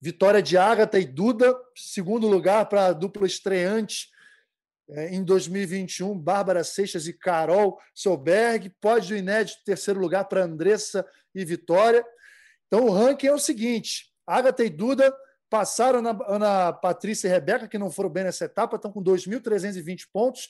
[0.02, 4.12] vitória de Agatha e Duda, segundo lugar para a dupla estreante é,
[4.90, 8.70] em 2021, Bárbara Seixas e Carol Solberg.
[8.82, 12.06] Pódio inédito, terceiro lugar para Andressa e Vitória.
[12.68, 15.14] Então o ranking é o seguinte: Agatha e Duda
[15.50, 20.08] passaram na Ana Patrícia e Rebeca, que não foram bem nessa etapa, estão com 2.320
[20.12, 20.50] pontos.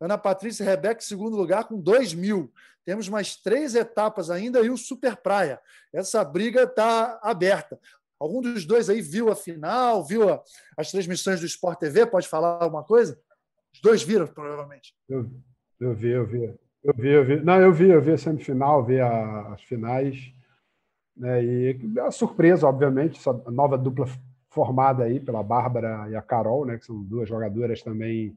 [0.00, 2.48] Ana Patrícia e Rebeca, segundo lugar, com 2.000.
[2.84, 5.60] Temos mais três etapas ainda e o Super Praia.
[5.92, 7.78] Essa briga está aberta.
[8.20, 10.42] Algum dos dois aí viu a final, viu a,
[10.76, 12.06] as transmissões do Sport TV?
[12.06, 13.18] Pode falar alguma coisa?
[13.74, 14.94] Os dois viram, provavelmente.
[15.08, 15.30] Eu,
[15.80, 16.54] eu vi, eu vi.
[16.82, 17.40] Eu vi, eu vi.
[17.40, 20.32] Não, eu vi, eu vi a semifinal, vi a, as finais.
[21.16, 24.06] Né, e a surpresa, obviamente, essa nova dupla
[24.50, 28.36] formada aí pela Bárbara e a Carol, né, que são duas jogadoras também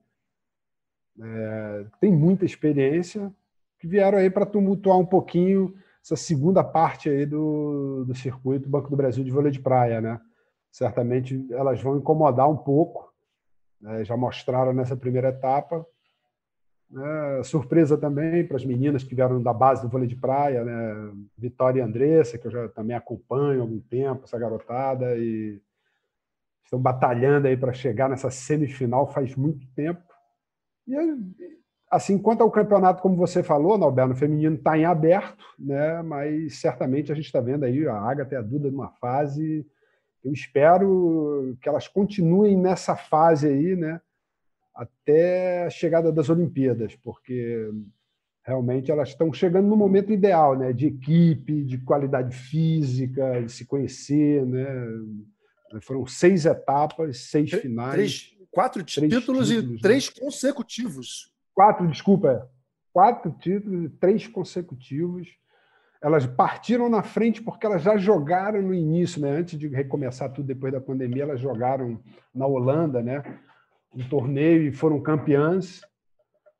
[1.20, 3.34] é, tem muita experiência,
[3.80, 5.74] que vieram aí para tumultuar um pouquinho
[6.04, 10.22] essa segunda parte aí do, do circuito Banco do Brasil de vôlei de praia, né?
[10.72, 13.12] Certamente elas vão incomodar um pouco,
[13.82, 14.04] né?
[14.04, 15.86] já mostraram nessa primeira etapa.
[16.90, 17.44] Né?
[17.44, 21.12] Surpresa também para as meninas que vieram da base do vôlei de praia, né?
[21.38, 25.62] Vitória e Andressa, que eu já também acompanho há algum tempo, essa garotada, e
[26.64, 30.02] estão batalhando aí para chegar nessa semifinal faz muito tempo.
[30.88, 30.96] E
[31.90, 36.02] assim, quanto ao campeonato, como você falou, Norberto, o feminino está em aberto, né?
[36.02, 39.66] mas certamente a gente está vendo aí a Agatha e a Duda numa fase.
[40.24, 44.02] Eu espero que elas continuem nessa fase aí, né?
[44.78, 47.68] até a chegada das Olimpíadas, porque
[48.44, 50.72] realmente elas estão chegando no momento ideal, né?
[50.72, 54.68] De equipe, de qualidade física, de se conhecer, né?
[55.82, 57.94] Foram seis etapas, seis finais.
[57.94, 59.80] Três, quatro três títulos, títulos, e né?
[59.82, 61.34] três consecutivos.
[61.54, 62.50] Quatro, desculpa.
[62.94, 65.28] Quatro títulos e três consecutivos.
[66.02, 69.32] Elas partiram na frente porque elas já jogaram no início, né?
[69.32, 72.00] Antes de recomeçar tudo depois da pandemia, elas jogaram
[72.34, 73.24] na Holanda, né?
[73.94, 75.82] Um torneio e foram campeãs.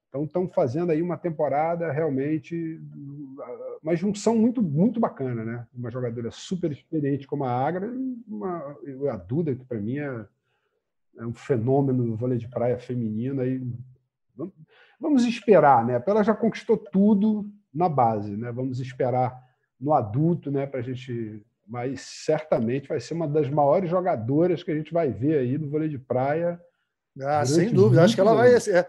[0.10, 2.82] Então estão fazendo aí uma temporada realmente
[3.84, 5.68] uma junção muito muito bacana, né?
[5.76, 7.92] Uma jogadora super experiente como a Agra
[8.28, 8.76] uma,
[9.12, 10.26] a Duda que para mim é,
[11.20, 13.62] é, um fenômeno do vôlei de praia feminino aí
[15.00, 16.02] vamos esperar, né?
[16.08, 18.52] Ela já conquistou tudo na base, né?
[18.52, 19.38] Vamos esperar
[19.80, 20.66] no adulto, né?
[20.66, 25.12] Para a gente, mas certamente vai ser uma das maiores jogadoras que a gente vai
[25.12, 26.60] ver aí no vôlei de praia.
[27.22, 28.04] Ah, sem dúvida.
[28.04, 28.88] Acho que ela vai ser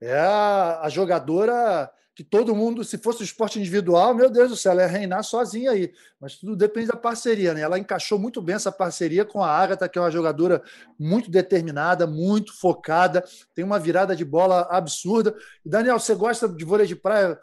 [0.00, 4.56] é a, a jogadora que todo mundo, se fosse o esporte individual, meu Deus do
[4.56, 5.92] céu, ela ia reinar sozinha aí.
[6.18, 7.60] Mas tudo depende da parceria, né?
[7.60, 10.62] Ela encaixou muito bem essa parceria com a Agatha, que é uma jogadora
[10.98, 13.22] muito determinada, muito focada,
[13.54, 15.34] tem uma virada de bola absurda.
[15.62, 17.38] E, Daniel, você gosta de vôlei de praia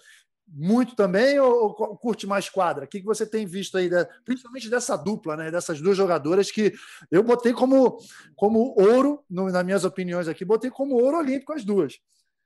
[0.55, 2.85] muito também ou, ou curte mais quadra?
[2.85, 3.89] O que, que você tem visto aí,
[4.23, 5.49] principalmente dessa dupla, né?
[5.49, 6.73] Dessas duas jogadoras que
[7.11, 7.97] eu botei como,
[8.35, 11.99] como ouro, no, nas minhas opiniões aqui, botei como ouro olímpico as duas.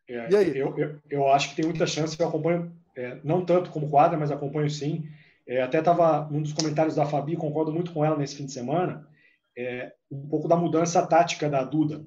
[0.09, 0.57] É, e aí?
[0.57, 4.17] Eu, eu, eu, acho que tem muita chance, eu acompanho, é, não tanto como quadra,
[4.17, 5.03] mas acompanho sim.
[5.45, 8.53] É, até estava num dos comentários da Fabi, concordo muito com ela nesse fim de
[8.53, 9.07] semana,
[9.57, 12.05] é, um pouco da mudança tática da Duda.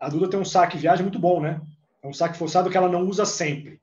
[0.00, 1.60] A Duda tem um saque viagem muito bom, né?
[2.02, 3.81] É um saque forçado que ela não usa sempre.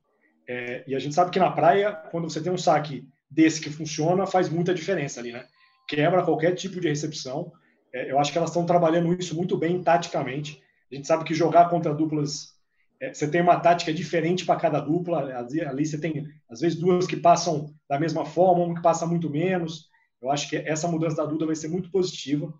[0.52, 3.70] É, e a gente sabe que na praia, quando você tem um saque desse que
[3.70, 5.46] funciona, faz muita diferença ali, né?
[5.86, 7.52] Quebra qualquer tipo de recepção.
[7.94, 10.60] É, eu acho que elas estão trabalhando isso muito bem taticamente.
[10.90, 12.58] A gente sabe que jogar contra duplas
[13.00, 15.20] é, você tem uma tática diferente para cada dupla.
[15.38, 19.30] Ali você tem, às vezes, duas que passam da mesma forma, uma que passa muito
[19.30, 19.88] menos.
[20.20, 22.52] Eu acho que essa mudança da Duda vai ser muito positiva.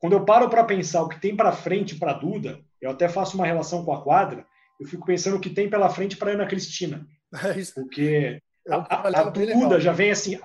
[0.00, 3.08] Quando eu paro para pensar o que tem para frente para a Duda, eu até
[3.08, 4.44] faço uma relação com a quadra,
[4.82, 7.06] eu fico pensando o que tem pela frente para a Ana Cristina.
[7.44, 7.74] É isso.
[7.74, 10.38] Porque é a, a, a Duda já vem assim.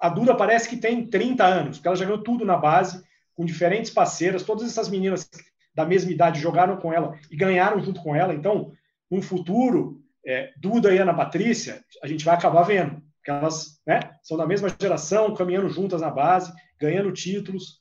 [0.00, 3.02] A Duda parece que tem 30 anos, porque ela já ganhou tudo na base,
[3.34, 5.28] com diferentes parceiras, todas essas meninas
[5.74, 8.34] da mesma idade jogaram com ela e ganharam junto com ela.
[8.34, 8.72] Então,
[9.10, 14.00] no futuro, é, Duda e Ana Patrícia, a gente vai acabar vendo, porque elas né,
[14.22, 17.80] são da mesma geração, caminhando juntas na base, ganhando títulos.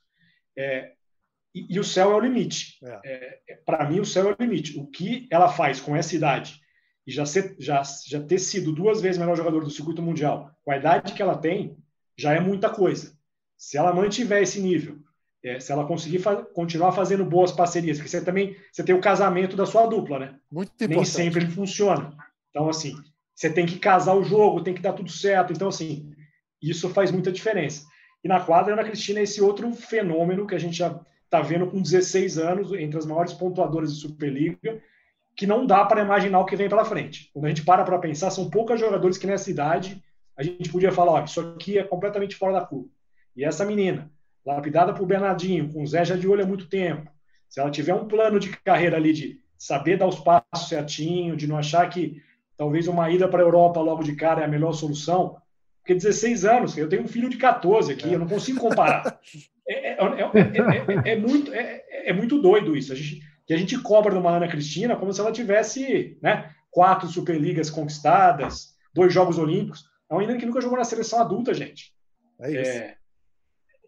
[0.58, 0.92] É,
[1.54, 2.78] e, e, o céu é o limite.
[2.84, 3.00] É.
[3.04, 4.78] é, é Para mim, o céu é o limite.
[4.80, 6.60] O que ela faz com essa idade
[7.06, 10.72] e já, ser, já, já ter sido duas vezes melhor jogador do circuito mundial, com
[10.72, 11.78] a idade que ela tem,
[12.18, 13.18] já é muita coisa.
[13.58, 15.02] Se ela mantiver esse nível
[15.44, 19.02] é, se ela conseguir fa continuar fazendo boas parcerias, porque você também você tem o
[19.02, 20.36] casamento da sua dupla, né?
[20.52, 20.96] Muito importante.
[20.96, 22.16] Nem sempre ele funciona.
[22.50, 22.96] Então, assim,
[23.34, 25.52] você tem que casar o jogo, tem que dar tudo certo.
[25.52, 26.12] Então, assim,
[26.62, 27.88] isso faz muita diferença.
[28.24, 31.00] E na quadra, Ana Cristina é esse outro fenômeno que a gente já
[31.32, 34.82] está vendo com 16 anos, entre as maiores pontuadoras de Superliga,
[35.34, 37.32] que não dá para imaginar o que vem pela frente.
[37.34, 40.04] Quando a gente para para pensar, são poucas jogadores que nessa idade
[40.36, 42.90] a gente podia falar, ó, isso aqui é completamente fora da curva.
[43.34, 44.12] E essa menina,
[44.46, 47.10] lapidada por Bernardinho, com o Zé já de olho há muito tempo,
[47.48, 51.48] se ela tiver um plano de carreira ali de saber dar os passos certinho, de
[51.48, 52.22] não achar que
[52.58, 55.38] talvez uma ida para a Europa logo de cara é a melhor solução,
[55.82, 59.20] porque 16 anos, eu tenho um filho de 14 aqui, eu não consigo comparar.
[59.74, 59.98] É, é,
[61.06, 62.92] é, é muito, é, muito doido isso.
[62.92, 67.08] A gente, que a gente cobra numa Ana Cristina como se ela tivesse né, quatro
[67.08, 69.86] Superligas conquistadas, dois Jogos Olímpicos.
[70.10, 71.94] É uma menina que nunca jogou na seleção adulta, gente.
[72.42, 73.02] É isso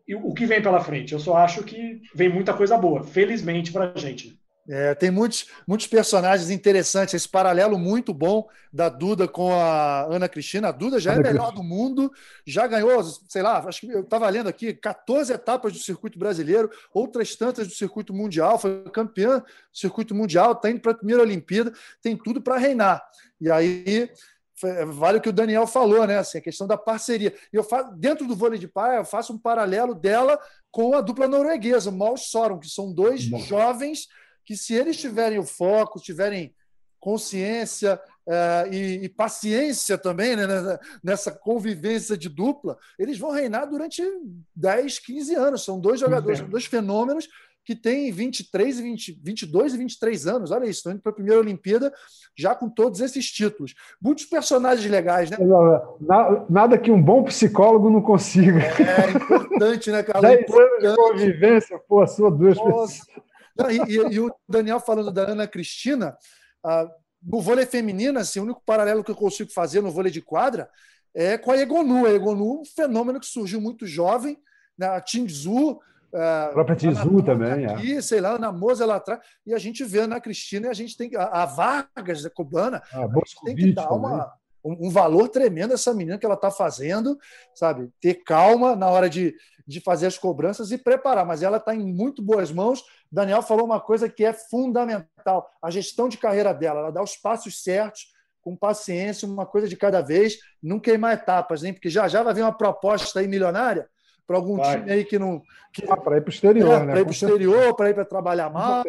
[0.08, 1.14] e o que vem pela frente.
[1.14, 4.38] Eu só acho que vem muita coisa boa, felizmente para a gente.
[4.68, 7.14] É, tem muitos, muitos personagens interessantes.
[7.14, 10.70] Esse paralelo muito bom da Duda com a Ana Cristina.
[10.70, 12.12] A Duda já é a melhor do mundo,
[12.46, 16.72] já ganhou, sei lá, acho que eu estava lendo aqui, 14 etapas do circuito brasileiro,
[16.94, 19.46] outras tantas do circuito mundial, foi campeã do
[19.78, 23.04] circuito mundial, está indo para a primeira Olimpíada, tem tudo para reinar.
[23.42, 24.10] E aí
[24.88, 26.20] vale o que o Daniel falou, né?
[26.20, 27.34] Assim, a questão da parceria.
[27.52, 30.40] E eu faço, dentro do vôlei de praia, eu faço um paralelo dela
[30.72, 33.40] com a dupla norueguesa, o Mal Sorum, que são dois Bom.
[33.40, 34.08] jovens
[34.46, 36.54] que, se eles tiverem o foco, tiverem
[37.00, 40.48] consciência é, e, e, paciência também né,
[41.04, 44.02] nessa convivência de dupla, eles vão reinar durante
[44.56, 45.66] 10, 15 anos.
[45.66, 47.28] São dois jogadores, são dois fenômenos
[47.66, 50.52] que tem 23 e 20, 22 e 23 anos.
[50.52, 51.94] Olha isso, estão indo para a primeira Olimpíada
[52.38, 53.74] já com todos esses títulos.
[54.02, 55.38] Muitos personagens legais, né?
[56.50, 58.60] Nada que um bom psicólogo não consiga.
[58.62, 60.30] É, importante, né, Carlos?
[60.32, 63.00] 10 anos de convivência, pô, sua duas pessoas.
[63.58, 66.18] Não, e, e, e, o Daniel falando da Ana Cristina,
[66.64, 66.90] ah,
[67.22, 70.70] no vôlei feminino, assim, o único paralelo que eu consigo fazer no vôlei de quadra
[71.14, 72.06] é com a Egonu.
[72.06, 74.38] A Egonu, um fenômeno que surgiu muito jovem,
[74.78, 74.88] né?
[74.88, 75.80] a Tingzu,
[76.14, 77.66] a própria Tizu também.
[77.66, 77.74] É.
[77.74, 78.02] Aqui, é.
[78.02, 79.20] sei lá, na Moza lá atrás.
[79.46, 81.18] E a gente vê na Cristina e a gente tem que.
[81.18, 84.32] A, Vargas, da cubana, ah, a gente tem que dar uma,
[84.64, 87.18] um, um, valor tremendo a essa menina que ela está fazendo,
[87.56, 87.90] sabe?
[88.00, 89.36] Ter calma na hora de,
[89.66, 91.26] de fazer as cobranças e preparar.
[91.26, 92.84] Mas ela está em muito boas mãos.
[93.14, 96.80] Daniel falou uma coisa que é fundamental: a gestão de carreira dela.
[96.80, 98.12] Ela dá os passos certos
[98.42, 102.34] com paciência, uma coisa de cada vez, não queimar etapas, nem porque já já vai
[102.34, 103.88] vir uma proposta aí milionária
[104.28, 104.80] para algum Vai.
[104.80, 105.42] time aí que não.
[105.72, 106.92] Que, ah, para ir para o exterior, é, né?
[106.92, 108.84] Para ir para o exterior, para ir para trabalhar mal,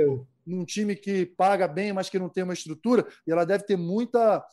[0.46, 3.76] num time que paga bem, mas que não tem uma estrutura, e ela deve ter
[3.76, 4.44] muita.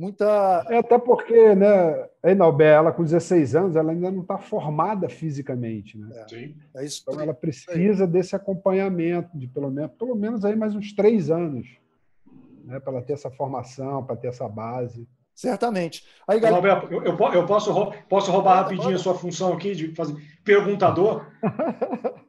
[0.00, 0.64] Muita...
[0.70, 5.08] É, até porque, né, a Inalbé, ela com 16 anos, ela ainda não está formada
[5.08, 5.98] fisicamente.
[5.98, 6.08] Né?
[6.14, 6.56] É, Sim.
[6.74, 7.04] é isso.
[7.06, 11.68] Então ela precisa desse acompanhamento de pelo menos, pelo menos aí mais uns três anos.
[12.64, 15.06] Né, para ela ter essa formação, para ter essa base.
[15.34, 16.04] Certamente.
[16.26, 16.86] Aí, galera...
[16.90, 17.72] eu, eu, eu, posso,
[18.08, 18.94] posso roubar pode, rapidinho pode.
[18.94, 21.26] a sua função aqui de fazer perguntador?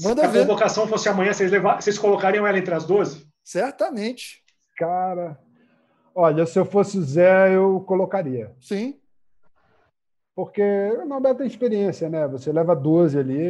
[0.00, 0.38] Manda Se ver.
[0.40, 3.26] a convocação fosse amanhã, vocês, levar, vocês colocariam ela entre as 12?
[3.42, 4.44] Certamente.
[4.76, 5.38] Cara,
[6.14, 8.52] olha, se eu fosse o Zé, eu colocaria.
[8.60, 8.98] Sim.
[10.34, 12.28] Porque o Norberto tem experiência, né?
[12.28, 13.40] Você leva 12 ali,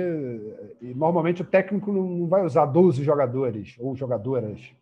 [0.81, 4.73] e normalmente o técnico não vai usar 12 jogadores ou jogadoras.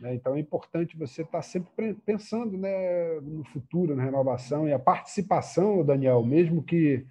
[0.00, 0.14] Né?
[0.14, 5.84] Então é importante você estar sempre pensando né, no futuro, na renovação e a participação,
[5.84, 7.06] Daniel, mesmo que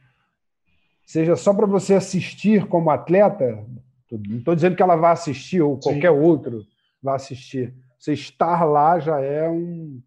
[1.05, 3.63] seja só para você assistir como atleta.
[4.11, 6.19] Não estou dizendo que ela vá assistir ou qualquer Sim.
[6.19, 6.65] outro
[7.01, 7.73] vá assistir.
[7.99, 10.01] Você estar lá já é um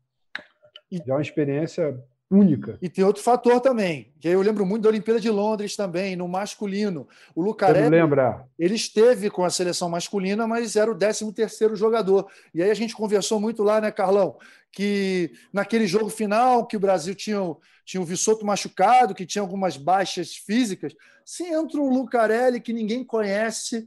[0.90, 1.98] já é uma experiência
[2.32, 2.78] única.
[2.80, 6.26] E tem outro fator também, que eu lembro muito da Olimpíada de Londres também, no
[6.26, 7.06] masculino.
[7.34, 8.46] O Lucarelli, lembra?
[8.58, 12.26] ele esteve com a seleção masculina, mas era o 13º jogador.
[12.54, 14.38] E aí a gente conversou muito lá, né, Carlão,
[14.70, 17.38] que naquele jogo final, que o Brasil tinha,
[17.84, 23.04] tinha o Vissoto machucado, que tinha algumas baixas físicas, se entra um Lucarelli que ninguém
[23.04, 23.84] conhece,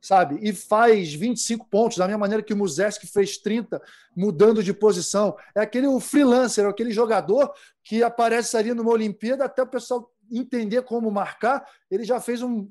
[0.00, 0.38] sabe?
[0.42, 3.80] E faz 25 pontos, da mesma maneira que o Muzeski fez 30,
[4.14, 5.36] mudando de posição.
[5.54, 10.82] É aquele freelancer, é aquele jogador que aparece ali numa Olimpíada até o pessoal entender
[10.82, 11.66] como marcar.
[11.90, 12.68] Ele já fez um,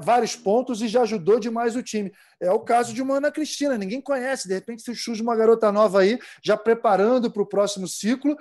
[0.00, 2.12] vários pontos e já ajudou demais o time.
[2.40, 4.46] É o caso de uma Ana Cristina, ninguém conhece.
[4.46, 8.36] De repente, se surge uma garota nova aí, já preparando para o próximo ciclo,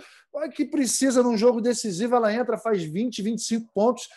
[0.54, 4.08] que precisa num jogo decisivo, ela entra, faz 20, 25 pontos,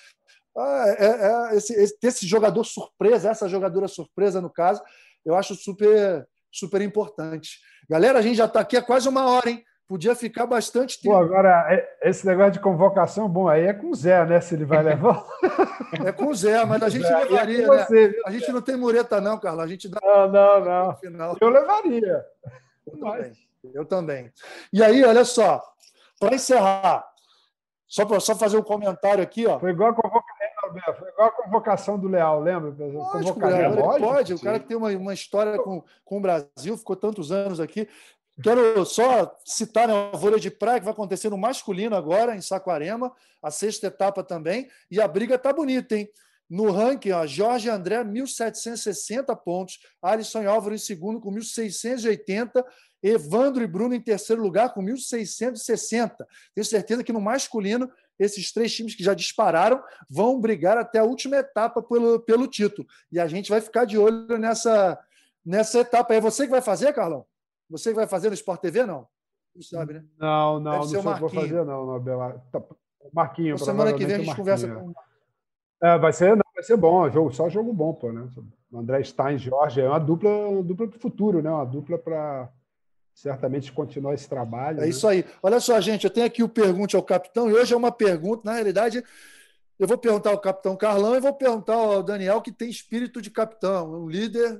[0.56, 4.82] ah, é, é, esse, esse, esse, jogador surpresa, essa jogadora surpresa, no caso,
[5.24, 7.60] eu acho super, super importante.
[7.88, 9.64] Galera, a gente já está aqui há quase uma hora, hein?
[9.90, 11.16] Podia ficar bastante tempo.
[11.16, 14.40] Pô, agora, é, esse negócio de convocação, bom, aí é com o Zé, né?
[14.40, 15.24] Se ele vai levar.
[16.06, 18.14] É com o Zé, mas a gente Zé, levaria, é você, né?
[18.24, 19.64] A gente não tem mureta, não, Carla.
[19.64, 19.98] A gente dá.
[20.00, 20.96] Não, não, não.
[20.98, 21.36] Final.
[21.40, 22.24] Eu levaria.
[22.86, 23.32] Eu também.
[23.74, 24.32] Eu também.
[24.72, 25.60] E aí, olha só,
[26.20, 27.04] para encerrar,
[27.88, 29.58] só para só fazer um comentário aqui, ó.
[29.58, 30.39] Foi igual a convocação
[30.98, 32.74] foi igual a convocação do Leal, lembra?
[32.86, 34.34] Lógico, Leal, ele pode.
[34.34, 37.88] O cara que tem uma, uma história com, com o Brasil, ficou tantos anos aqui.
[38.42, 42.40] Quero só citar né, a vôlei de praia que vai acontecer no masculino agora, em
[42.40, 43.12] Saquarema,
[43.42, 44.68] a sexta etapa também.
[44.90, 46.08] E a briga tá bonita, hein?
[46.48, 49.78] No ranking, ó, Jorge André, 1.760 pontos.
[50.02, 52.64] Alisson e Álvaro em segundo, com 1.680.
[53.02, 56.12] Evandro e Bruno em terceiro lugar, com 1.660.
[56.54, 57.90] Tenho certeza que no masculino
[58.20, 62.86] esses três times que já dispararam vão brigar até a última etapa pelo, pelo título.
[63.10, 64.98] E a gente vai ficar de olho nessa,
[65.44, 66.14] nessa etapa.
[66.14, 67.24] É você que vai fazer, Carlão?
[67.70, 69.08] Você que vai fazer no Sport TV, não?
[69.54, 70.04] Não sabe, né?
[70.18, 72.02] Não, não, Deve não vou fazer, não, não
[72.52, 72.62] tá,
[73.12, 74.92] Marquinho, então, semana que vem a gente conversa com.
[75.82, 78.28] É, vai ser, não, vai ser bom, jogo, só jogo bom, pô, né?
[78.72, 81.50] André Stein, Jorge, é uma dupla, uma dupla para o futuro, né?
[81.50, 82.50] Uma dupla para
[83.20, 84.78] certamente continuar esse trabalho.
[84.78, 84.88] É né?
[84.88, 85.24] isso aí.
[85.42, 88.42] Olha só, gente, eu tenho aqui o Pergunte ao Capitão, e hoje é uma pergunta,
[88.44, 89.04] na realidade,
[89.78, 93.30] eu vou perguntar ao Capitão Carlão e vou perguntar ao Daniel, que tem espírito de
[93.30, 94.58] capitão, um líder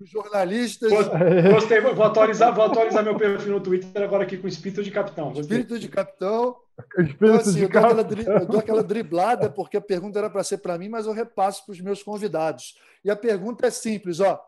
[0.00, 0.90] jornalistas.
[1.52, 5.26] Gostei, vou atualizar, vou atualizar meu perfil no Twitter agora aqui com espírito de capitão.
[5.32, 5.42] Gostei.
[5.42, 6.56] Espírito de capitão.
[6.96, 10.30] Espírito então, assim, de eu, dou aquela, eu dou aquela driblada, porque a pergunta era
[10.30, 12.76] para ser para mim, mas eu repasso para os meus convidados.
[13.04, 14.40] E a pergunta é simples: ó,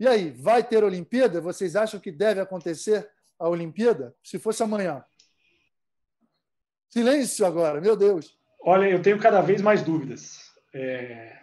[0.00, 1.42] e aí, vai ter Olimpíada?
[1.42, 3.06] Vocês acham que deve acontecer
[3.38, 4.14] a Olimpíada?
[4.24, 5.04] Se fosse amanhã.
[6.88, 8.34] Silêncio agora, meu Deus.
[8.62, 10.54] Olha, eu tenho cada vez mais dúvidas.
[10.74, 11.38] É...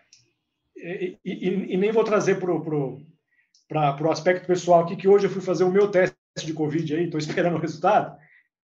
[0.76, 5.42] E, e, e, nem vou trazer para o aspecto pessoal aqui, que hoje eu fui
[5.42, 8.18] fazer o meu teste de Covid aí, estou esperando o resultado.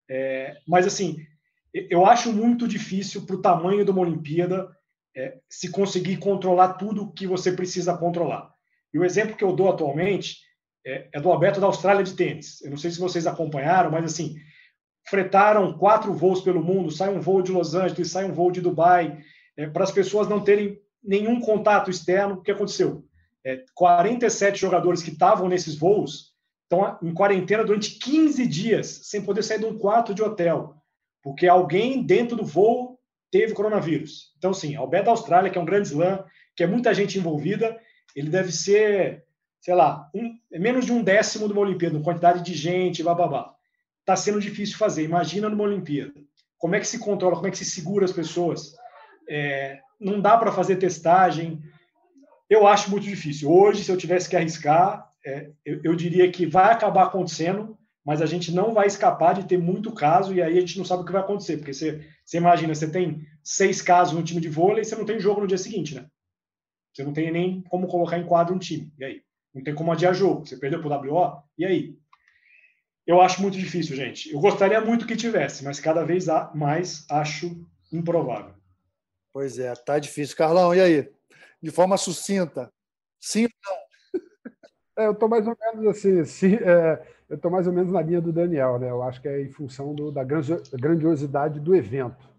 [0.10, 0.58] É...
[0.68, 1.24] Mas, assim,
[1.72, 4.76] eu acho muito difícil para o tamanho de uma Olimpíada
[5.16, 8.53] é, se conseguir controlar tudo que você precisa controlar.
[8.94, 10.38] E o exemplo que eu dou atualmente
[10.86, 12.62] é, é do Alberto da Austrália de tênis.
[12.62, 14.36] Eu não sei se vocês acompanharam, mas assim,
[15.08, 18.62] fretaram quatro voos pelo mundo, sai um voo de Los Angeles, sai um voo de
[18.62, 19.18] Dubai,
[19.58, 22.36] é, para as pessoas não terem nenhum contato externo.
[22.36, 23.04] O que aconteceu?
[23.46, 26.34] É, 47 jogadores que estavam nesses voos
[26.64, 30.76] estão em quarentena durante 15 dias, sem poder sair de um quarto de hotel,
[31.22, 33.00] porque alguém dentro do voo
[33.32, 34.34] teve coronavírus.
[34.38, 36.24] Então, sim, Alberto da Austrália, que é um grande slam,
[36.56, 37.80] que é muita gente envolvida,
[38.16, 39.24] ele deve ser,
[39.60, 43.54] sei lá, um, menos de um décimo de uma Olimpíada, quantidade de gente, bababá.
[44.00, 45.04] Está sendo difícil fazer.
[45.04, 46.14] Imagina numa Olimpíada.
[46.58, 48.76] Como é que se controla, como é que se segura as pessoas?
[49.30, 51.62] É, não dá para fazer testagem.
[52.50, 53.52] Eu acho muito difícil.
[53.52, 58.22] Hoje, se eu tivesse que arriscar, é, eu, eu diria que vai acabar acontecendo, mas
[58.22, 61.04] a gente não vai escapar de ter muito caso e aí a gente não sabe
[61.04, 64.50] o que vai acontecer, porque você, você imagina, você tem seis casos no time de
[64.50, 66.06] vôlei e você não tem jogo no dia seguinte, né?
[66.94, 68.94] Você não tem nem como colocar em quadro um time.
[69.00, 69.22] E aí?
[69.54, 70.46] Não tem como adiar jogo.
[70.46, 71.44] Você perdeu para o WO?
[71.58, 71.98] E aí?
[73.06, 74.32] Eu acho muito difícil, gente.
[74.32, 78.54] Eu gostaria muito que tivesse, mas cada vez mais acho improvável.
[79.34, 80.38] Pois é, tá difícil.
[80.38, 81.12] Carlão, e aí?
[81.62, 82.72] De forma sucinta.
[83.20, 83.84] Sim ou não?
[84.96, 88.00] É, eu estou mais ou menos assim, sim, é, eu estou mais ou menos na
[88.00, 88.92] linha do Daniel, né?
[88.92, 92.30] Eu acho que é em função do, da grandiosidade do evento,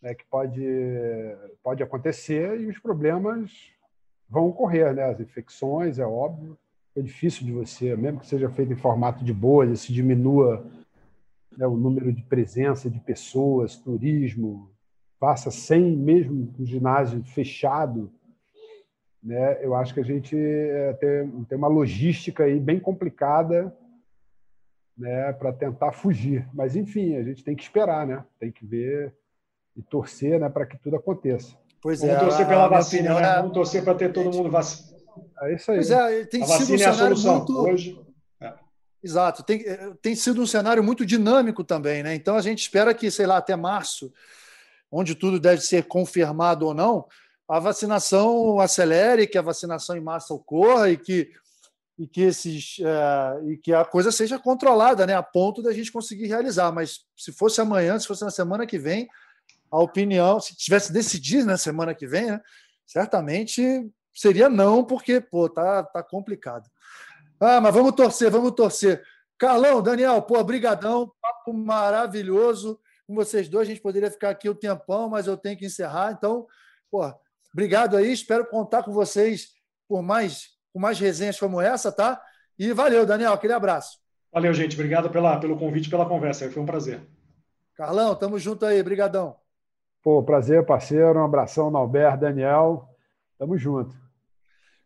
[0.00, 0.14] né?
[0.14, 0.64] que pode,
[1.60, 3.50] pode acontecer e os problemas
[4.28, 5.04] vão ocorrer, né?
[5.04, 6.56] As infecções, é óbvio.
[6.96, 10.66] É difícil de você, mesmo que seja feito em formato de bolha, se diminua
[11.56, 14.70] né, o número de presença de pessoas, turismo,
[15.18, 18.10] passa sem mesmo o ginásio fechado,
[19.22, 19.64] né?
[19.64, 23.76] Eu acho que a gente é, tem, tem uma logística aí bem complicada
[24.96, 26.48] né, para tentar fugir.
[26.52, 28.24] Mas, enfim, a gente tem que esperar, né?
[28.38, 29.14] Tem que ver
[29.76, 31.56] e torcer né, para que tudo aconteça.
[31.80, 33.22] Pois Vamos é, torcer pela vacina, né?
[33.22, 34.98] É Vamos torcer para ter todo mundo vacinado.
[35.42, 35.76] É isso aí.
[35.78, 37.58] Pois é, tem a sido um é cenário muito...
[37.58, 38.00] hoje.
[38.40, 38.52] É.
[39.02, 39.64] Exato, tem,
[40.02, 42.14] tem sido um cenário muito dinâmico também, né?
[42.14, 44.12] Então a gente espera que, sei lá, até março,
[44.90, 47.06] onde tudo deve ser confirmado ou não,
[47.48, 51.30] a vacinação acelere, que a vacinação em massa ocorra e que,
[51.98, 55.14] e que, esses, é, e que a coisa seja controlada, né?
[55.14, 56.70] A ponto da gente conseguir realizar.
[56.72, 59.08] Mas se fosse amanhã, se fosse na semana que vem,
[59.70, 62.40] a opinião, se tivesse decidido na semana que vem, né,
[62.86, 66.68] certamente seria não, porque pô, tá, tá complicado.
[67.40, 69.02] Ah, mas vamos torcer, vamos torcer.
[69.38, 73.68] Carlão, Daniel, pô, brigadão, papo maravilhoso com vocês dois.
[73.68, 76.12] A gente poderia ficar aqui o um tempão, mas eu tenho que encerrar.
[76.12, 76.46] Então,
[76.90, 77.08] pô,
[77.52, 78.12] obrigado aí.
[78.12, 79.50] Espero contar com vocês
[79.88, 82.20] por mais, por mais resenhas como essa, tá?
[82.58, 83.32] E valeu, Daniel.
[83.32, 83.98] Aquele abraço.
[84.32, 84.74] Valeu, gente.
[84.74, 86.50] Obrigado pela, pelo convite, pela conversa.
[86.50, 87.00] Foi um prazer.
[87.76, 88.82] Carlão, tamo junto aí.
[88.82, 89.36] Brigadão.
[90.08, 91.18] Pô, prazer, parceiro.
[91.18, 92.88] Um abração, Nalber, Daniel.
[93.38, 93.94] Tamo junto.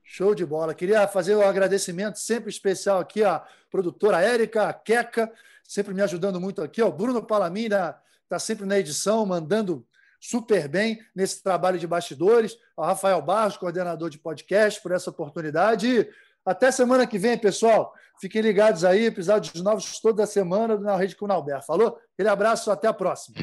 [0.02, 0.74] Show de bola.
[0.74, 6.40] Queria fazer um agradecimento sempre especial aqui à produtora Érica, a Queca, sempre me ajudando
[6.40, 6.82] muito aqui.
[6.82, 9.86] O Bruno Palamina está sempre na edição, mandando
[10.20, 12.56] super bem nesse trabalho de bastidores.
[12.76, 16.00] Ao Rafael Barros, coordenador de podcast, por essa oportunidade.
[16.00, 16.10] E
[16.44, 17.94] até semana que vem, pessoal.
[18.20, 21.64] Fiquem ligados aí, episódios novos toda semana Na Rede com o Nalber.
[21.64, 21.96] Falou?
[22.12, 23.36] Aquele abraço, até a próxima.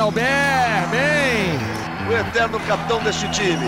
[0.00, 0.24] Nalber,
[0.90, 1.58] bem!
[2.08, 3.66] O eterno capitão deste time.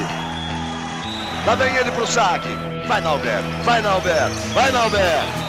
[1.45, 2.49] Lá vem ele pro saque.
[2.89, 5.42] Vai, Nalber, vai, Nalber, vai, Nalber.